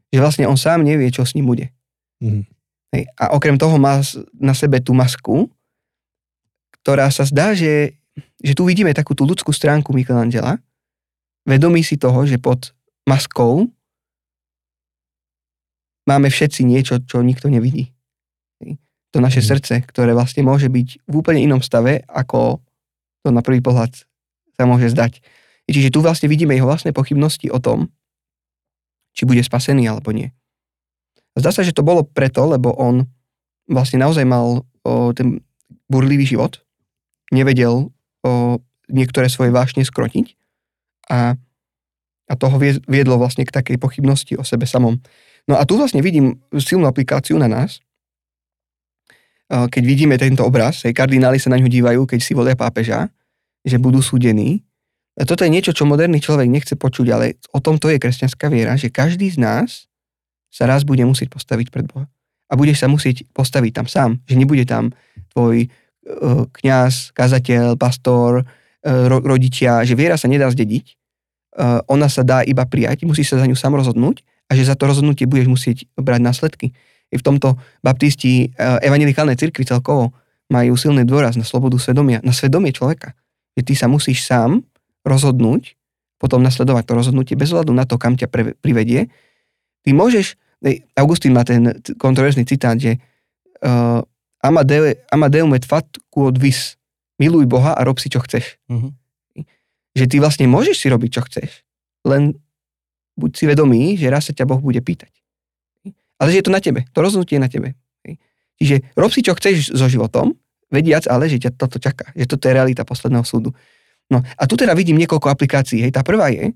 [0.09, 1.69] že vlastne on sám nevie, čo s ním bude.
[2.23, 2.47] Mm.
[2.95, 3.03] Hej.
[3.19, 4.01] A okrem toho má
[4.35, 5.51] na sebe tú masku,
[6.81, 7.93] ktorá sa zdá, že,
[8.41, 10.57] že tu vidíme takú tú ľudskú stránku Michelangela,
[11.45, 12.73] vedomí si toho, že pod
[13.05, 13.69] maskou
[16.05, 17.93] máme všetci niečo, čo nikto nevidí.
[19.11, 19.47] To naše Mhm.
[19.47, 22.63] srdce, ktoré vlastne môže byť v úplne inom stave, ako
[23.21, 24.07] to na prvý pohľad
[24.55, 25.19] sa môže zdať.
[25.67, 27.91] Čiže tu vlastne vidíme jeho vlastné pochybnosti o tom,
[29.11, 30.31] či bude spasený alebo nie.
[31.35, 33.07] Zdá sa, že to bolo preto, lebo on
[33.67, 35.39] vlastne naozaj mal o, ten
[35.87, 36.59] burlivý život,
[37.31, 37.87] nevedel
[38.23, 38.59] o,
[38.91, 40.40] niektoré svoje vášne skrotiť
[41.11, 41.35] a,
[42.31, 44.95] a toho vie- viedlo vlastne k takej pochybnosti o sebe samom.
[45.51, 47.83] No a tu vlastne vidím silnú aplikáciu na nás,
[49.51, 53.11] keď vidíme tento obraz, hej, kardináli sa na ňu dívajú, keď si volia pápeža,
[53.67, 54.63] že budú súdení.
[55.27, 58.79] Toto je niečo, čo moderný človek nechce počuť, ale o tom to je kresťanská viera,
[58.79, 59.91] že každý z nás
[60.47, 62.07] sa raz bude musieť postaviť pred Boha.
[62.47, 64.95] A budeš sa musieť postaviť tam sám, že nebude tam
[65.35, 68.47] tvoj uh, kňaz, kazateľ, pastor,
[68.83, 71.00] ro- rodičia, že viera sa nedá zdediť,
[71.87, 74.87] ona sa dá iba prijať, musíš sa za ňu sám rozhodnúť a že za to
[74.87, 76.67] rozhodnutie budeš musieť brať následky.
[77.11, 80.15] I v tomto baptisti uh, evangelikálnej cirkvi celkovo
[80.47, 83.15] majú silný dôraz na slobodu svedomia, na svedomie človeka.
[83.59, 84.63] Že ty sa musíš sám
[85.03, 85.75] rozhodnúť,
[86.19, 89.11] potom nasledovať to rozhodnutie bez hľadu na to, kam ťa pre, privedie.
[89.83, 90.39] Ty môžeš,
[90.95, 92.95] Augustín má ten kontroverzný citát, že
[93.65, 93.99] uh,
[94.39, 96.79] Amadeu, Amadeum et fat quod vis.
[97.19, 98.55] Miluj Boha a rob si, čo chceš.
[98.71, 99.00] Mhm.
[99.97, 101.63] Že ty vlastne môžeš si robiť, čo chceš.
[102.07, 102.35] Len
[103.19, 105.11] buď si vedomý, že raz sa ťa Boh bude pýtať.
[106.21, 106.87] Ale že je to na tebe.
[106.93, 107.75] To rozhodnutie je na tebe.
[108.61, 110.37] Čiže rob si, čo chceš so životom,
[110.69, 112.13] vediac ale, že ťa toto čaká.
[112.13, 113.51] Že toto je realita posledného súdu.
[114.07, 115.81] No a tu teda vidím niekoľko aplikácií.
[115.81, 115.97] Hej.
[115.97, 116.53] Tá prvá je,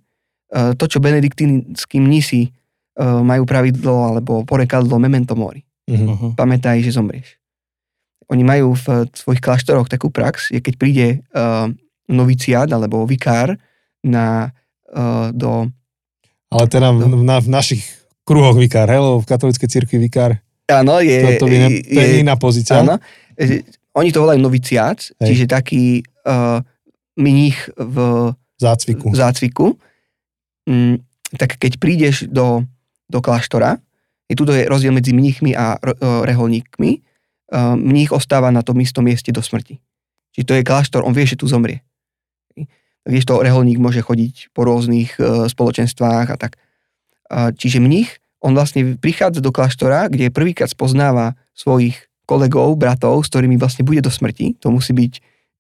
[0.78, 5.66] to, čo benediktínsky mnisi uh, majú pravidlo alebo porekadlo memento mori.
[5.90, 6.38] Uh-huh.
[6.38, 7.42] Pamätaj, že zomrieš.
[8.30, 11.70] Oni majú v svojich kláštoroch takú prax, je keď príde uh,
[12.10, 13.58] noviciát alebo vikár
[14.06, 14.54] na,
[14.94, 15.70] uh, do...
[16.50, 17.84] Ale teda v, na, v našich
[18.26, 21.38] kruhoch vikár, lebo v katolíckej cirkvi vikár, Áno, je...
[21.38, 22.82] to, to, ne, to je, iná pozícia.
[22.82, 22.98] Áno.
[23.38, 23.62] E,
[23.96, 25.26] Oni to volajú noviciát, Hej.
[25.30, 26.60] čiže taký uh,
[27.16, 27.96] mních v
[28.60, 29.12] Zácviku.
[29.12, 29.68] v zácviku.
[30.68, 31.00] Mm,
[31.38, 32.66] tak keď prídeš do,
[33.08, 33.78] do kláštora,
[34.26, 39.30] je tu je rozdiel medzi mníchmi a reholníkmi, uh, mních ostáva na tom istom mieste
[39.30, 39.78] do smrti.
[40.34, 41.80] Čiže to je kláštor, on vie, že tu zomrie.
[43.06, 46.58] Vieš to, reholník môže chodiť po rôznych uh, spoločenstvách a tak.
[47.30, 53.30] Uh, čiže mních, on vlastne prichádza do kláštora, kde prvýkrát spoznáva svojich kolegov, bratov, s
[53.30, 54.58] ktorými vlastne bude do smrti.
[54.62, 55.14] To musí byť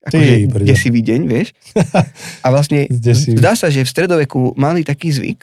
[0.05, 0.33] akože
[0.65, 1.53] desivý deň, vieš.
[2.45, 5.41] A vlastne zdá sa, že v stredoveku mali taký zvyk,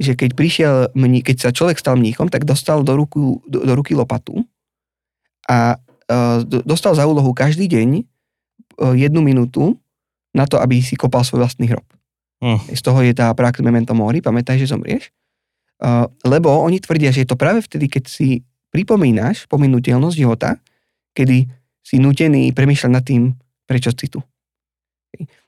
[0.00, 3.72] že keď prišiel mní, keď sa človek stal mníchom, tak dostal do, ruku, do, do
[3.76, 4.40] ruky lopatu
[5.44, 9.76] a uh, dostal za úlohu každý deň uh, jednu minútu
[10.34, 11.86] na to, aby si kopal svoj vlastný hrob.
[12.40, 12.72] Hm.
[12.72, 15.12] Z toho je tá prax memento mori, pamätaj, že zomrieš.
[15.80, 20.60] Uh, lebo oni tvrdia, že je to práve vtedy, keď si pripomínaš pominuteľnosť života,
[21.16, 21.48] kedy
[21.80, 23.32] si nutený premýšľať nad tým,
[23.64, 24.20] prečo si tu.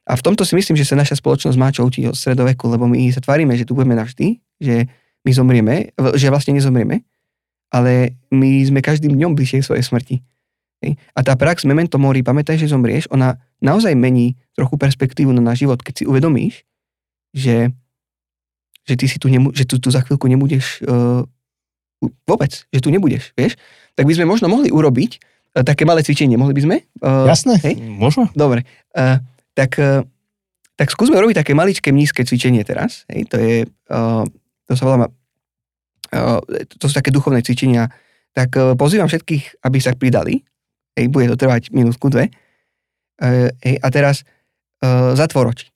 [0.03, 2.91] A v tomto si myslím, že sa naša spoločnosť má čo učiť od stredoveku, lebo
[2.91, 4.91] my sa tvárime, že tu budeme navždy, že
[5.22, 7.07] my zomrieme, že vlastne nezomrieme,
[7.70, 10.16] ale my sme každým dňom bližšie k svojej smrti.
[10.91, 15.62] A tá prax memento mori, pamätaj, že zomrieš, ona naozaj mení trochu perspektívu na náš
[15.64, 16.66] život, keď si uvedomíš,
[17.30, 17.70] že,
[18.85, 21.22] že ty si tu, nemu, že tu, tu za chvíľku nebudeš uh,
[22.26, 23.55] vôbec, že tu nebudeš, vieš,
[23.95, 26.76] tak by sme možno mohli urobiť uh, také malé cvičenie, mohli by sme?
[26.99, 27.57] Uh, Jasné.
[27.62, 27.74] Hej?
[27.78, 28.28] Môžeme?
[28.35, 28.66] Dobre,
[28.99, 29.22] uh,
[29.55, 30.03] tak, uh,
[30.74, 33.07] tak skúsme robiť také maličké nízke cvičenie teraz.
[33.09, 33.55] Hej, to je,
[33.95, 34.26] uh,
[34.66, 36.41] to sa volá, uh,
[36.76, 37.89] to sú také duchovné cvičenia.
[38.35, 40.43] Tak uh, pozývam všetkých, aby sa pridali.
[40.93, 42.28] Hej, bude to trvať minútku, dve.
[43.22, 44.28] Hej, a teraz
[44.84, 45.72] uh, zatvor oči.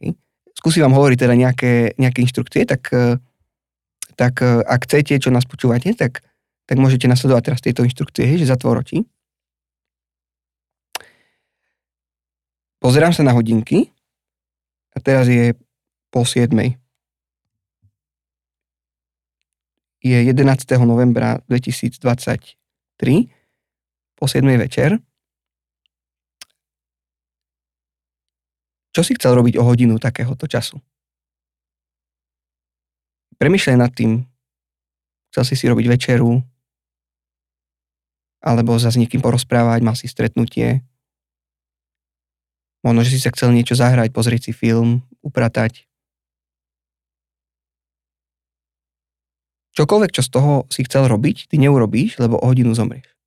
[0.00, 0.16] Hej.
[0.56, 3.20] Skúsim vám hovoriť teda nejaké, nejaké inštrukcie, tak, uh,
[4.16, 6.24] tak uh, ak chcete, čo nás počúvate, tak,
[6.64, 9.04] tak môžete nasledovať teraz tieto inštrukcie, hej, že zatvor oči.
[12.78, 13.90] Pozerám sa na hodinky
[14.94, 15.52] a teraz je
[16.14, 16.54] po 7.
[19.98, 20.38] Je 11.
[20.86, 23.37] novembra 2023
[24.18, 24.42] po 7.
[24.58, 24.98] večer.
[28.90, 30.82] Čo si chcel robiť o hodinu takéhoto času?
[33.38, 34.26] Premýšľaj nad tým.
[35.30, 36.42] Chcel si si robiť večeru,
[38.42, 40.82] alebo sa s niekým porozprávať, mal si stretnutie,
[42.86, 45.90] Možno, že si sa chcel niečo zahrať, pozrieť si film, upratať.
[49.74, 53.17] Čokoľvek, čo z toho si chcel robiť, ty neurobíš, lebo o hodinu zomrieš.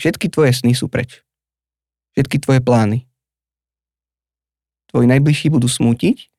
[0.00, 1.22] Všetky tvoje sny sú preč.
[2.14, 3.06] Všetky tvoje plány.
[4.90, 6.30] Tvoji najbližší budú smútiť,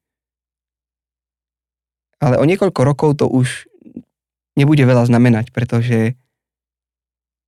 [2.24, 3.68] ale o niekoľko rokov to už
[4.56, 6.16] nebude veľa znamenať, pretože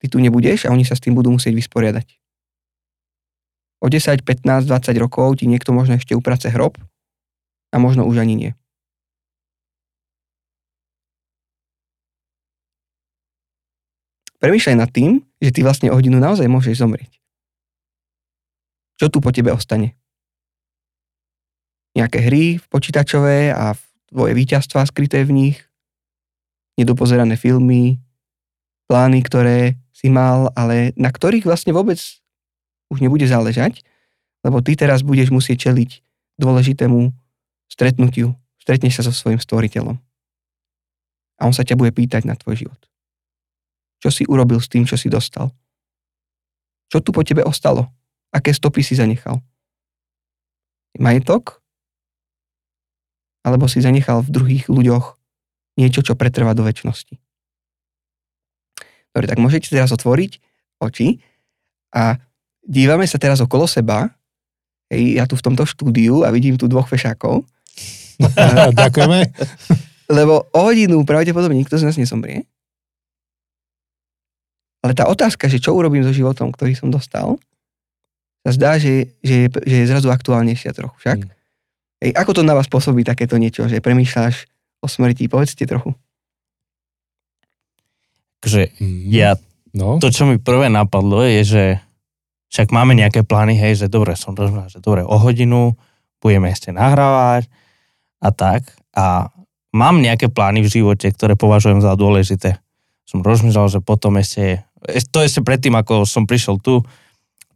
[0.04, 2.20] ty tu nebudeš a oni sa s tým budú musieť vysporiadať
[3.82, 6.78] o 10, 15, 20 rokov ti niekto možno ešte uprace hrob
[7.70, 8.52] a možno už ani nie.
[14.38, 17.18] Premýšľaj nad tým, že ty vlastne o hodinu naozaj môžeš zomrieť.
[18.98, 19.98] Čo tu po tebe ostane?
[21.98, 23.74] Nejaké hry v počítačové a
[24.10, 25.58] tvoje víťazstvá skryté v nich,
[26.78, 27.98] nedopozerané filmy,
[28.86, 31.98] plány, ktoré si mal, ale na ktorých vlastne vôbec
[32.94, 33.82] už nebude záležať,
[34.46, 36.06] lebo ty teraz budeš musieť čeliť
[36.38, 37.10] dôležitému
[37.68, 38.38] stretnutiu.
[38.62, 39.98] Stretneš sa so svojím stvoriteľom.
[41.38, 42.82] A on sa ťa bude pýtať na tvoj život.
[43.98, 45.50] Čo si urobil s tým, čo si dostal?
[46.88, 47.90] Čo tu po tebe ostalo?
[48.32, 49.42] Aké stopy si zanechal?
[50.98, 51.62] Majetok?
[53.44, 55.16] Alebo si zanechal v druhých ľuďoch
[55.78, 57.16] niečo, čo pretrvá do väčšnosti?
[59.14, 60.42] Dobre, tak môžete teraz otvoriť
[60.78, 61.22] oči
[61.96, 62.22] a
[62.62, 64.14] dívame sa teraz okolo seba,
[64.94, 67.46] hej, ja tu v tomto štúdiu a vidím tu dvoch fešákov,
[68.82, 69.20] Ďakujeme.
[70.10, 72.50] lebo o hodinu pravdepodobne nikto z nás nezomrie.
[74.86, 77.42] Ale tá otázka, že čo urobím so životom, ktorý som dostal,
[78.46, 81.20] sa zdá, že, že, je, že je zrazu aktuálnejšia trochu však.
[81.26, 81.32] Mm.
[81.98, 84.48] Hej, ako to na vás pôsobí takéto niečo, že premýšľaš
[84.80, 85.26] o smrti?
[85.28, 85.98] Povedzte trochu.
[88.38, 88.70] Takže
[89.10, 89.34] ja,
[89.78, 91.64] No, to čo mi prvé napadlo je, že
[92.50, 95.78] však máme nejaké plány, hej, že dobre, som rozumel, že dobre, o hodinu
[96.18, 97.46] budeme ešte nahrávať
[98.18, 98.66] a tak.
[98.98, 99.30] A
[99.70, 102.58] mám nejaké plány v živote, ktoré považujem za dôležité.
[103.06, 104.66] Som rozmýšľal, že potom ešte,
[105.12, 106.86] to ešte predtým, ako som prišiel tu,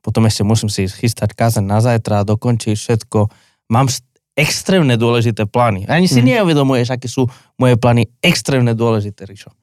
[0.02, 3.30] potom ešte musím si chystať kázeň na zajtra, dokončiť všetko.
[3.70, 3.94] Mám
[4.34, 5.86] extrémne dôležité plány.
[5.86, 6.42] Ani si mm.
[6.42, 7.30] neuvedomuješ, aké sú
[7.62, 9.54] moje plány extrémne dôležité, Rišo.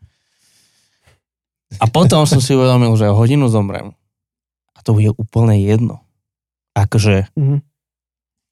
[1.82, 3.92] A potom som si uvedomil, že o hodinu zomrem.
[4.72, 6.00] A to je úplne jedno.
[6.72, 7.60] Akože, mm.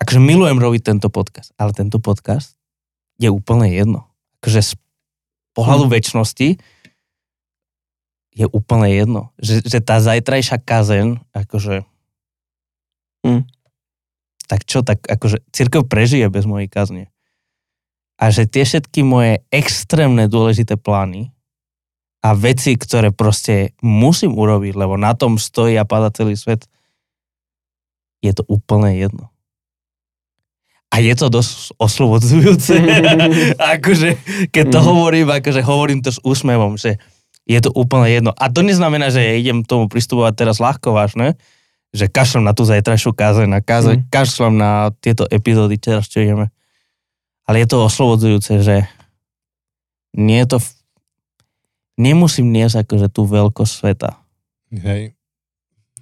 [0.03, 2.59] akože milujem robiť tento podcast, ale tento podcast
[3.17, 4.11] je úplne jedno.
[4.43, 4.73] Akože z
[5.57, 5.93] pohľadu mm.
[5.95, 6.49] väčšnosti
[8.37, 9.33] je úplne jedno.
[9.41, 11.89] Že, že tá zajtrajšia kazen, akože
[13.25, 13.57] mm
[14.47, 17.11] tak čo, tak akože církev prežije bez mojej kazne.
[18.17, 21.35] A že tie všetky moje extrémne dôležité plány
[22.25, 26.65] a veci, ktoré proste musím urobiť, lebo na tom stojí a pada celý svet,
[28.25, 29.29] je to úplne jedno.
[30.89, 32.73] A je to dosť oslobodzujúce.
[33.77, 34.11] akože,
[34.49, 34.87] keď to mm.
[34.87, 36.97] hovorím, akože hovorím to s úsmevom, že
[37.47, 38.35] je to úplne jedno.
[38.35, 41.39] A to neznamená, že ja idem tomu pristupovať teraz ľahko vážne,
[41.95, 44.11] že kašlem na tú zajtrajšiu kázeň, na káze, mm.
[44.11, 46.51] kašlem na tieto epizódy teraz, čo ideme.
[47.47, 48.77] Ale je to oslobodzujúce, že
[50.19, 50.59] nie je to...
[51.97, 54.11] Nemusím niesť akože tú veľkosť sveta.
[54.69, 55.17] Hej.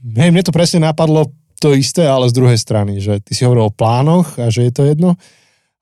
[0.03, 1.31] Hej, mne to presne napadlo
[1.63, 4.73] to isté, ale z druhej strany, že ty si hovoril o plánoch a že je
[4.75, 5.15] to jedno.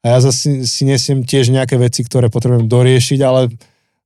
[0.03, 3.55] A ja zase si nesiem tiež nejaké veci, ktoré potrebujem doriešiť, ale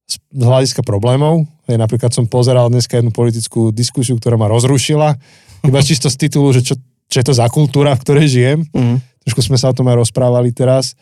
[0.06, 1.44] z hľadiska problémov.
[1.66, 5.18] Hej, napríklad som pozeral dneska jednu politickú diskusiu, ktorá ma rozrušila
[5.66, 6.74] iba čisto z titulu, že čo,
[7.10, 8.58] čo je to za kultúra, v ktorej žijem.
[8.70, 9.02] Mm.
[9.26, 10.94] Trošku sme sa o tom aj rozprávali teraz.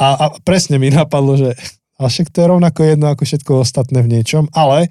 [0.00, 1.52] A, a presne mi napadlo, že
[2.00, 4.90] ale však to je rovnako jedno ako všetko ostatné v niečom, ale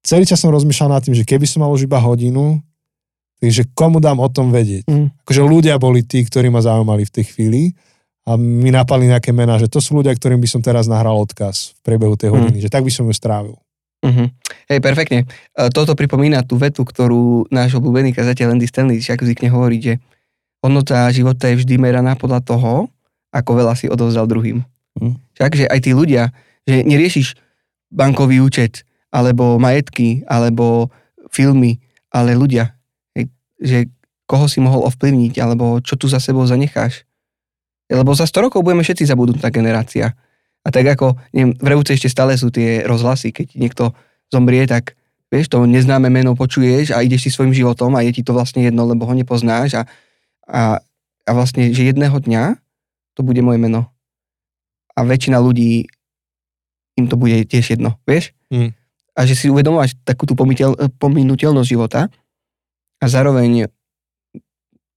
[0.00, 2.64] celý čas som rozmýšľal nad tým, že keby som mal už iba hodinu,
[3.42, 4.88] takže komu dám o tom vedieť.
[4.88, 5.12] Mm.
[5.26, 7.62] Akože ľudia boli tí, ktorí ma zaujímali v tej chvíli
[8.24, 11.76] a mi napadli nejaké mená, že to sú ľudia, ktorým by som teraz nahral odkaz
[11.76, 12.64] v priebehu tej hodiny, mm.
[12.64, 13.56] že tak by som ju strávil.
[14.04, 14.28] Uh-huh.
[14.68, 15.24] Hej, perfektne.
[15.56, 19.94] Uh, toto pripomína tú vetu, ktorú náš obľúbený kazateľ Andy Stanley ako zvykne hovoriť, že
[20.60, 22.92] hodnota života je vždy meraná podľa toho,
[23.32, 24.60] ako veľa si odovzdal druhým.
[25.00, 25.16] Uh-huh.
[25.36, 26.30] že aj tí ľudia,
[26.68, 27.34] že neriešiš
[27.90, 30.92] bankový účet, alebo majetky, alebo
[31.32, 31.80] filmy,
[32.12, 32.76] ale ľudia.
[33.16, 33.24] Hej,
[33.58, 33.78] že
[34.28, 37.08] koho si mohol ovplyvniť, alebo čo tu za sebou zanecháš.
[37.90, 40.16] Lebo za 100 rokov budeme všetci zabudnutá generácia.
[40.64, 43.92] A tak ako, neviem, v Revúce ešte stále sú tie rozhlasy, keď niekto
[44.32, 44.96] zomrie, tak
[45.28, 48.64] vieš, to neznáme meno počuješ a ideš si svojim životom a je ti to vlastne
[48.64, 49.82] jedno, lebo ho nepoznáš a,
[50.48, 50.80] a,
[51.28, 52.56] a vlastne, že jedného dňa
[53.12, 53.92] to bude moje meno.
[54.96, 55.84] A väčšina ľudí
[56.94, 58.32] im to bude tiež jedno, vieš?
[58.48, 58.72] Mm.
[59.14, 60.34] A že si uvedomovať takú tú
[60.98, 62.08] pominuteľnosť života
[63.02, 63.68] a zároveň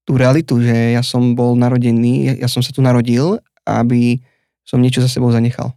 [0.08, 3.36] tú realitu, že ja som bol narodený, ja som sa tu narodil,
[3.68, 4.24] aby
[4.64, 5.76] som niečo za sebou zanechal.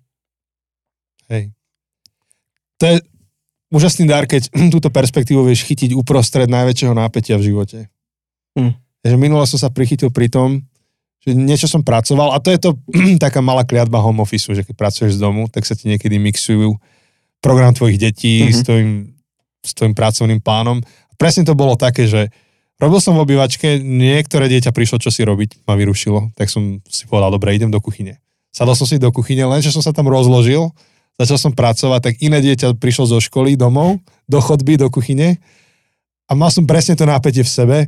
[1.27, 1.51] Hej.
[2.79, 2.97] To je
[3.75, 7.79] úžasný dar, keď túto perspektívu vieš chytiť uprostred najväčšieho nápetia v živote.
[8.55, 8.79] Hm.
[9.03, 10.63] Takže minule som sa prichytil pri tom,
[11.21, 12.71] že niečo som pracoval a to je to
[13.25, 16.79] taká malá kliatba home office, že keď pracuješ z domu, tak sa ti niekedy mixujú
[17.43, 18.55] program tvojich detí mm-hmm.
[18.55, 18.91] s, tvojim,
[19.65, 20.79] s tvojim pracovným plánom.
[21.19, 22.31] Presne to bolo také, že
[22.81, 27.05] robil som v obývačke, niektoré dieťa prišlo čo si robiť, ma vyrušilo, tak som si
[27.05, 28.17] povedal, dobre, idem do kuchyne.
[28.51, 30.73] Sadol som si do kuchyne, len že som sa tam rozložil,
[31.21, 35.39] začal som pracovať, tak iné dieťa prišlo zo školy domov, do chodby, do kuchyne
[36.27, 37.79] a mal som presne to nápetie v sebe,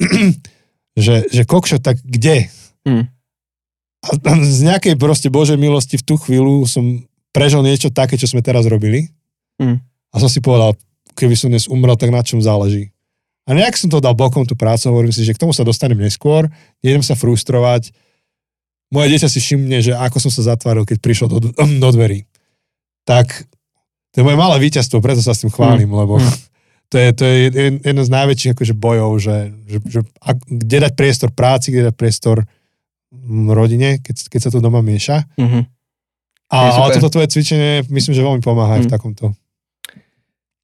[1.04, 2.50] že, že kokšo, tak kde?
[2.82, 3.06] Hmm.
[4.00, 7.04] A z nejakej proste Božej milosti v tú chvíľu som
[7.36, 9.12] prežil niečo také, čo sme teraz robili.
[9.60, 9.84] Hmm.
[10.10, 10.72] A som si povedal,
[11.14, 12.90] keby som dnes umrel, tak na čom záleží.
[13.48, 15.98] A nejak som to dal bokom tú prácu, hovorím si, že k tomu sa dostanem
[15.98, 16.46] neskôr,
[16.84, 17.90] nejdem sa frustrovať,
[18.90, 21.38] moje dieťa si všimne, že ako som sa zatvoril, keď prišlo do,
[21.82, 22.26] do dverí.
[23.06, 23.48] Tak
[24.10, 25.96] to je moje malé víťazstvo, preto sa s tým chválim, mm.
[25.96, 26.30] lebo mm.
[26.90, 27.34] to je, to je
[27.86, 29.36] jedno z najväčších akože bojov, že,
[29.70, 32.42] že, že a, kde dať priestor práci, kde dať priestor
[33.50, 35.26] rodine, keď, keď sa to doma mieša.
[35.38, 35.62] Mm-hmm.
[36.50, 38.84] A, ale toto tvoje cvičenie, myslím, že veľmi pomáha mm.
[38.86, 39.26] v takomto.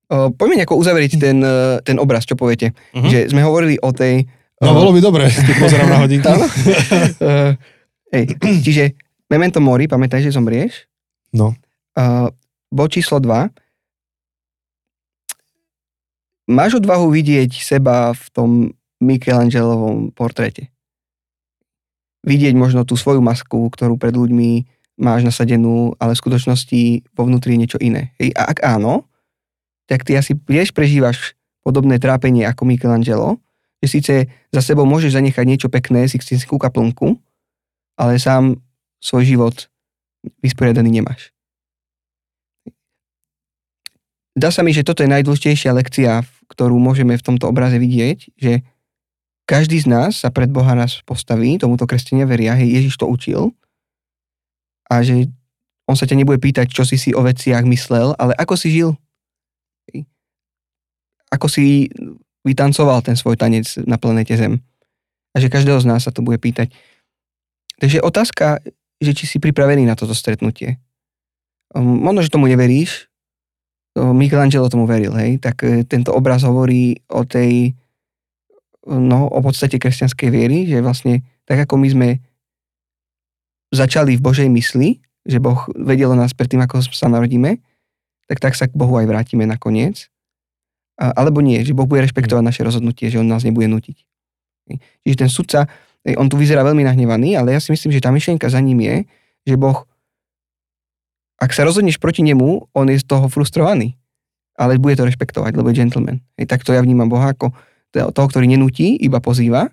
[0.06, 2.70] Poďme nejako uzavrieť ten, uh, ten obraz, čo poviete.
[2.94, 3.10] Uh-huh.
[3.10, 4.22] Že sme hovorili o tej...
[4.62, 6.30] Uh, no, bolo by dobre, keď pozerám na hodinku.
[6.30, 7.58] uh,
[8.14, 8.94] Hej, čiže
[9.26, 10.86] Memento Mori, pamätaj, že zomrieš.
[11.34, 11.58] No.
[11.98, 12.30] Uh,
[12.70, 13.50] bod číslo 2.
[16.46, 18.50] Máš odvahu vidieť seba v tom
[19.02, 20.70] Michelangelovom portréte.
[22.22, 24.62] Vidieť možno tú svoju masku, ktorú pred ľuďmi
[25.02, 26.80] máš nasadenú, ale v skutočnosti
[27.12, 28.14] vo vnútri je niečo iné.
[28.22, 29.10] Hej, a ak áno,
[29.86, 33.42] tak ty asi tiež prežívaš podobné trápenie ako Michelangelo,
[33.82, 34.14] že síce
[34.50, 37.18] za sebou môžeš zanechať niečo pekné, si si kaplnku,
[37.98, 38.58] ale sám
[39.02, 39.56] svoj život
[40.42, 41.30] vysporiadaný nemáš.
[44.36, 46.20] Dá sa mi, že toto je najdôležitejšia lekcia,
[46.52, 48.60] ktorú môžeme v tomto obraze vidieť, že
[49.48, 53.56] každý z nás sa pred Boha nás postaví, tomuto kresťania veria, hej, Ježiš to učil
[54.90, 55.30] a že
[55.86, 58.98] on sa ťa nebude pýtať, čo si si o veciach myslel, ale ako si žil.
[61.36, 61.92] Ako si
[62.42, 64.64] vytancoval ten svoj tanec na planete Zem.
[65.36, 66.72] A že každého z nás sa to bude pýtať.
[67.76, 68.64] Takže otázka,
[68.96, 70.80] že či si pripravený na toto stretnutie.
[71.76, 73.12] Um, možno, že tomu neveríš,
[73.96, 77.72] Michelangelo tomu veril, hej, tak e, tento obraz hovorí o tej,
[78.84, 82.08] no, o podstate kresťanskej viery, že vlastne tak ako my sme
[83.72, 87.56] začali v Božej mysli, že Boh vedel nás predtým, ako sa narodíme,
[88.28, 90.12] tak tak sa k Bohu aj vrátime nakoniec.
[90.96, 93.96] Alebo nie, že Boh bude rešpektovať naše rozhodnutie, že On nás nebude nutiť.
[95.04, 95.68] Čiže ten sudca,
[96.16, 98.96] on tu vyzerá veľmi nahnevaný, ale ja si myslím, že tá myšlienka za ním je,
[99.46, 99.84] že Boh
[101.36, 104.00] ak sa rozhodneš proti nemu, on je z toho frustrovaný.
[104.56, 106.24] Ale bude to rešpektovať, lebo je gentleman.
[106.40, 107.52] Hej, tak to ja vnímam Boha ako
[107.92, 109.68] toho, ktorý nenutí, iba pozýva.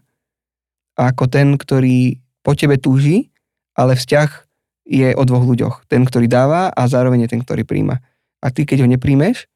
[0.99, 3.31] A ako ten, ktorý po tebe túži,
[3.79, 4.29] ale vzťah
[4.83, 5.87] je o dvoch ľuďoch.
[5.87, 8.03] Ten, ktorý dáva a zároveň je ten, ktorý príjma.
[8.43, 9.47] A ty, keď ho nepríjmeš,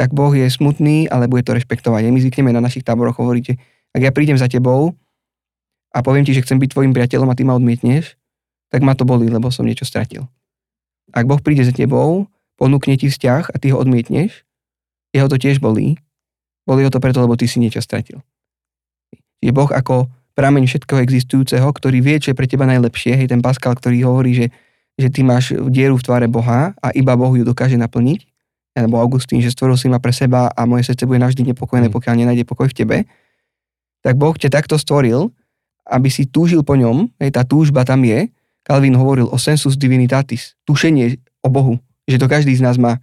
[0.00, 2.08] tak Boh je smutný, ale bude to rešpektovať.
[2.08, 3.52] My zvykneme na našich táboroch hovoriť,
[3.92, 4.96] ak ja prídem za tebou
[5.92, 8.16] a poviem ti, že chcem byť tvojim priateľom a ty ma odmietneš,
[8.72, 10.24] tak ma to bolí, lebo som niečo stratil.
[11.12, 14.48] Ak Boh príde za tebou, ponúkne ti vzťah a ty ho odmietneš,
[15.12, 16.00] jeho to tiež bolí.
[16.64, 18.24] Bolí ho to preto, lebo ty si niečo stratil.
[19.44, 23.20] Je Boh ako prameň všetkého existujúceho, ktorý vie, čo je pre teba najlepšie.
[23.20, 24.46] Hej, ten Pascal, ktorý hovorí, že,
[24.96, 28.29] že ty máš dieru v tvare Boha a iba Boh ju dokáže naplniť.
[28.80, 31.94] Alebo Augustín, že stvoril si ma pre seba a moje srdce bude navždy nepokojné, mm.
[31.94, 32.96] pokiaľ nenájde pokoj v tebe.
[34.00, 35.28] Tak Boh ťa takto stvoril,
[35.84, 38.32] aby si túžil po ňom, hej, tá túžba tam je,
[38.64, 43.00] Calvin hovoril o sensus divinitatis, tušenie o Bohu, že to každý z nás má.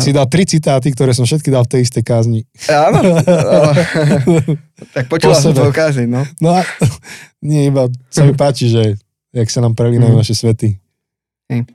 [0.00, 2.40] Si dal tri citáty, ktoré som všetky dal v tej istej kázni.
[2.72, 2.96] Áno.
[4.96, 6.24] tak počula som tvoju kázeň, no.
[6.40, 6.64] No a
[7.44, 8.96] nie, iba sa mi páči, že
[9.36, 10.20] jak sa nám prelínajú mm.
[10.20, 10.80] naše svety.
[11.52, 11.68] Hej.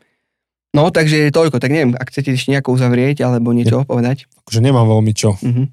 [0.75, 1.61] No, takže toľko.
[1.63, 4.27] Tak neviem, ak chcete ešte nejako uzavrieť, alebo niečo ja, povedať.
[4.43, 5.35] Akože nemám veľmi čo.
[5.39, 5.65] Mm-hmm.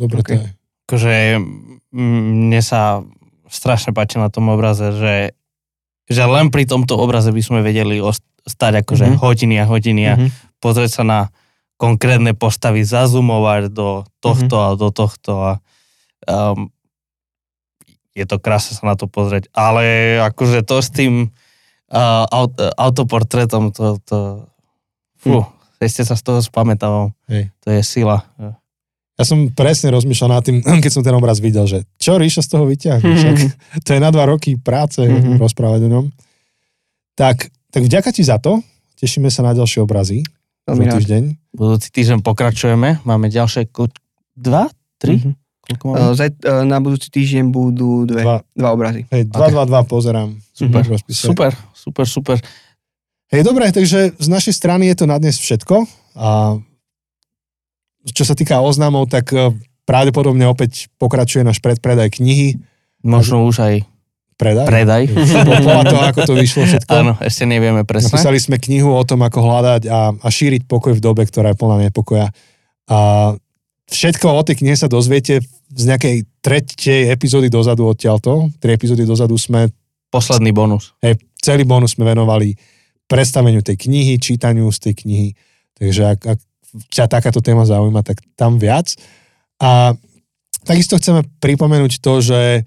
[0.00, 0.36] Dobre okay.
[0.36, 0.50] to je.
[0.88, 1.14] Akože
[1.94, 3.04] mne sa
[3.50, 5.14] strašne páči na tom obraze, že
[6.10, 8.02] že len pri tomto obraze by sme vedeli
[8.42, 9.22] stať akože mm-hmm.
[9.22, 10.58] hodiny a hodiny a mm-hmm.
[10.58, 11.20] pozrieť sa na
[11.78, 14.74] konkrétne postavy, zazumovať do tohto mm-hmm.
[14.74, 15.52] a do tohto a
[16.26, 16.68] um,
[18.10, 19.46] je to krásne sa na to pozrieť.
[19.54, 21.30] Ale akože to s tým
[21.90, 24.18] uh, aut, autoportrétom, to, to
[25.20, 25.46] fú, mm.
[25.82, 27.12] ešte sa z toho spamätal.
[27.30, 28.24] To je sila.
[29.20, 32.48] Ja som presne rozmýšľal nad tým, keď som ten obraz videl, že čo Ríša z
[32.56, 33.36] toho vyťahne, však
[33.84, 35.36] to je na dva roky práce mm-hmm.
[35.36, 36.04] rozprávať o ňom.
[37.20, 38.64] Tak, tak vďaka ti za to,
[38.96, 40.24] tešíme sa na ďalšie obrazy.
[40.64, 41.22] Veľmi týždeň.
[41.52, 43.68] Budúci týždeň pokračujeme, máme ďalšie
[44.40, 45.20] dva, tri?
[45.20, 45.36] Mm-hmm.
[45.70, 49.06] Uh, na budúci týždeň budú dve, dva, dva obrazy.
[49.12, 49.54] Hej, dva, okay.
[49.54, 50.34] dva, dva, pozerám.
[50.50, 51.14] Super, mm-hmm.
[51.14, 52.36] super, super, super.
[53.32, 55.88] Hej, dobre, takže z našej strany je to na dnes všetko.
[56.18, 56.60] A
[58.12, 59.54] čo sa týka oznamov, tak e,
[59.88, 62.60] pravdepodobne opäť pokračuje náš predpredaj knihy.
[63.00, 63.74] Možno už aj
[64.40, 64.66] predaj.
[64.66, 65.02] Predaj.
[65.46, 66.90] Podľa toho, ako to vyšlo všetko.
[66.90, 68.12] Áno, ešte nevieme presne.
[68.12, 71.60] Napísali sme knihu o tom, ako hľadať a, a šíriť pokoj v dobe, ktorá je
[71.60, 72.32] plná nepokoja.
[72.88, 72.98] A
[73.92, 78.50] všetko o tej knihe sa dozviete z nejakej tretej epizódy dozadu odtiaľto.
[78.58, 79.70] Tri epizódy dozadu sme...
[80.10, 80.90] Posledný bonus.
[81.06, 82.54] Hej, celý bonus sme venovali
[83.10, 85.28] predstaveniu tej knihy, čítaniu z tej knihy.
[85.74, 86.38] Takže ak, ak
[86.94, 88.94] ťa takáto téma zaujíma, tak tam viac.
[89.58, 89.98] A
[90.62, 92.62] takisto chceme pripomenúť to, že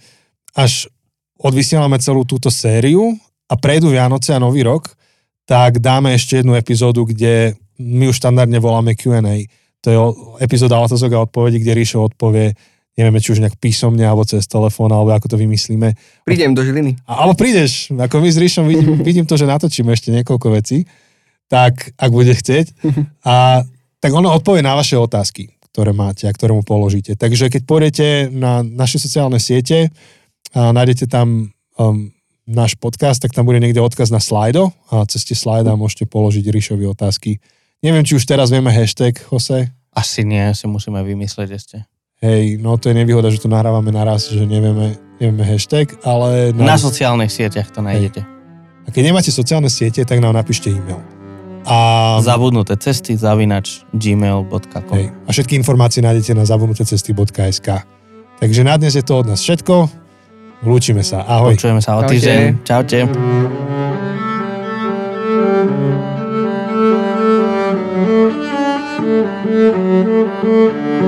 [0.53, 0.91] až
[1.39, 3.15] odvysielame celú túto sériu
[3.47, 4.91] a prejdú Vianoce a Nový rok,
[5.43, 9.47] tak dáme ešte jednu epizódu, kde my už štandardne voláme Q&A.
[9.83, 9.97] To je
[10.39, 12.55] epizóda otázok a odpovedí, kde Ríšo odpovie,
[12.97, 15.97] nevieme, či už nejak písomne, alebo cez telefón, alebo ako to vymyslíme.
[16.25, 17.01] Prídem do Žiliny.
[17.09, 20.85] A, alebo prídeš, ako my s Ríšom vidím, vidím to, že natočíme ešte niekoľko vecí,
[21.49, 22.67] tak ak bude chcieť.
[23.29, 23.65] A
[24.03, 27.15] tak ono odpovie na vaše otázky, ktoré máte a ktoré mu položíte.
[27.15, 29.95] Takže keď pôjdete na naše sociálne siete
[30.51, 32.11] a nájdete tam um,
[32.43, 36.43] náš podcast, tak tam bude niekde odkaz na slajdo a cez tie slajda môžete položiť
[36.51, 37.39] Ríšovi otázky.
[37.79, 39.71] Neviem, či už teraz vieme hashtag, Jose?
[39.95, 41.77] Asi nie, si musíme vymyslieť ešte.
[42.23, 46.55] Hej, no to je nevýhoda, že to nahrávame naraz, že nevieme, nevieme hashtag, ale...
[46.55, 48.23] Na, na sociálnych sieťach to nájdete.
[48.23, 48.31] Hej.
[48.83, 51.03] A keď nemáte sociálne siete, tak nám napíšte e-mail.
[51.67, 52.19] A...
[52.23, 55.11] Zabudnuté cesty zavinač gmail.com Hej.
[55.27, 57.67] A všetky informácie nájdete na zabudnutecesty.sk
[58.39, 59.87] Takže na dnes je to od nás všetko.
[60.63, 61.27] Lúčime sa.
[61.27, 61.59] Ahoj.
[61.59, 62.11] Počujeme sa o Čaute.
[62.15, 62.39] týždeň.
[62.63, 62.99] Čaute.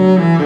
[0.06, 0.45] Thank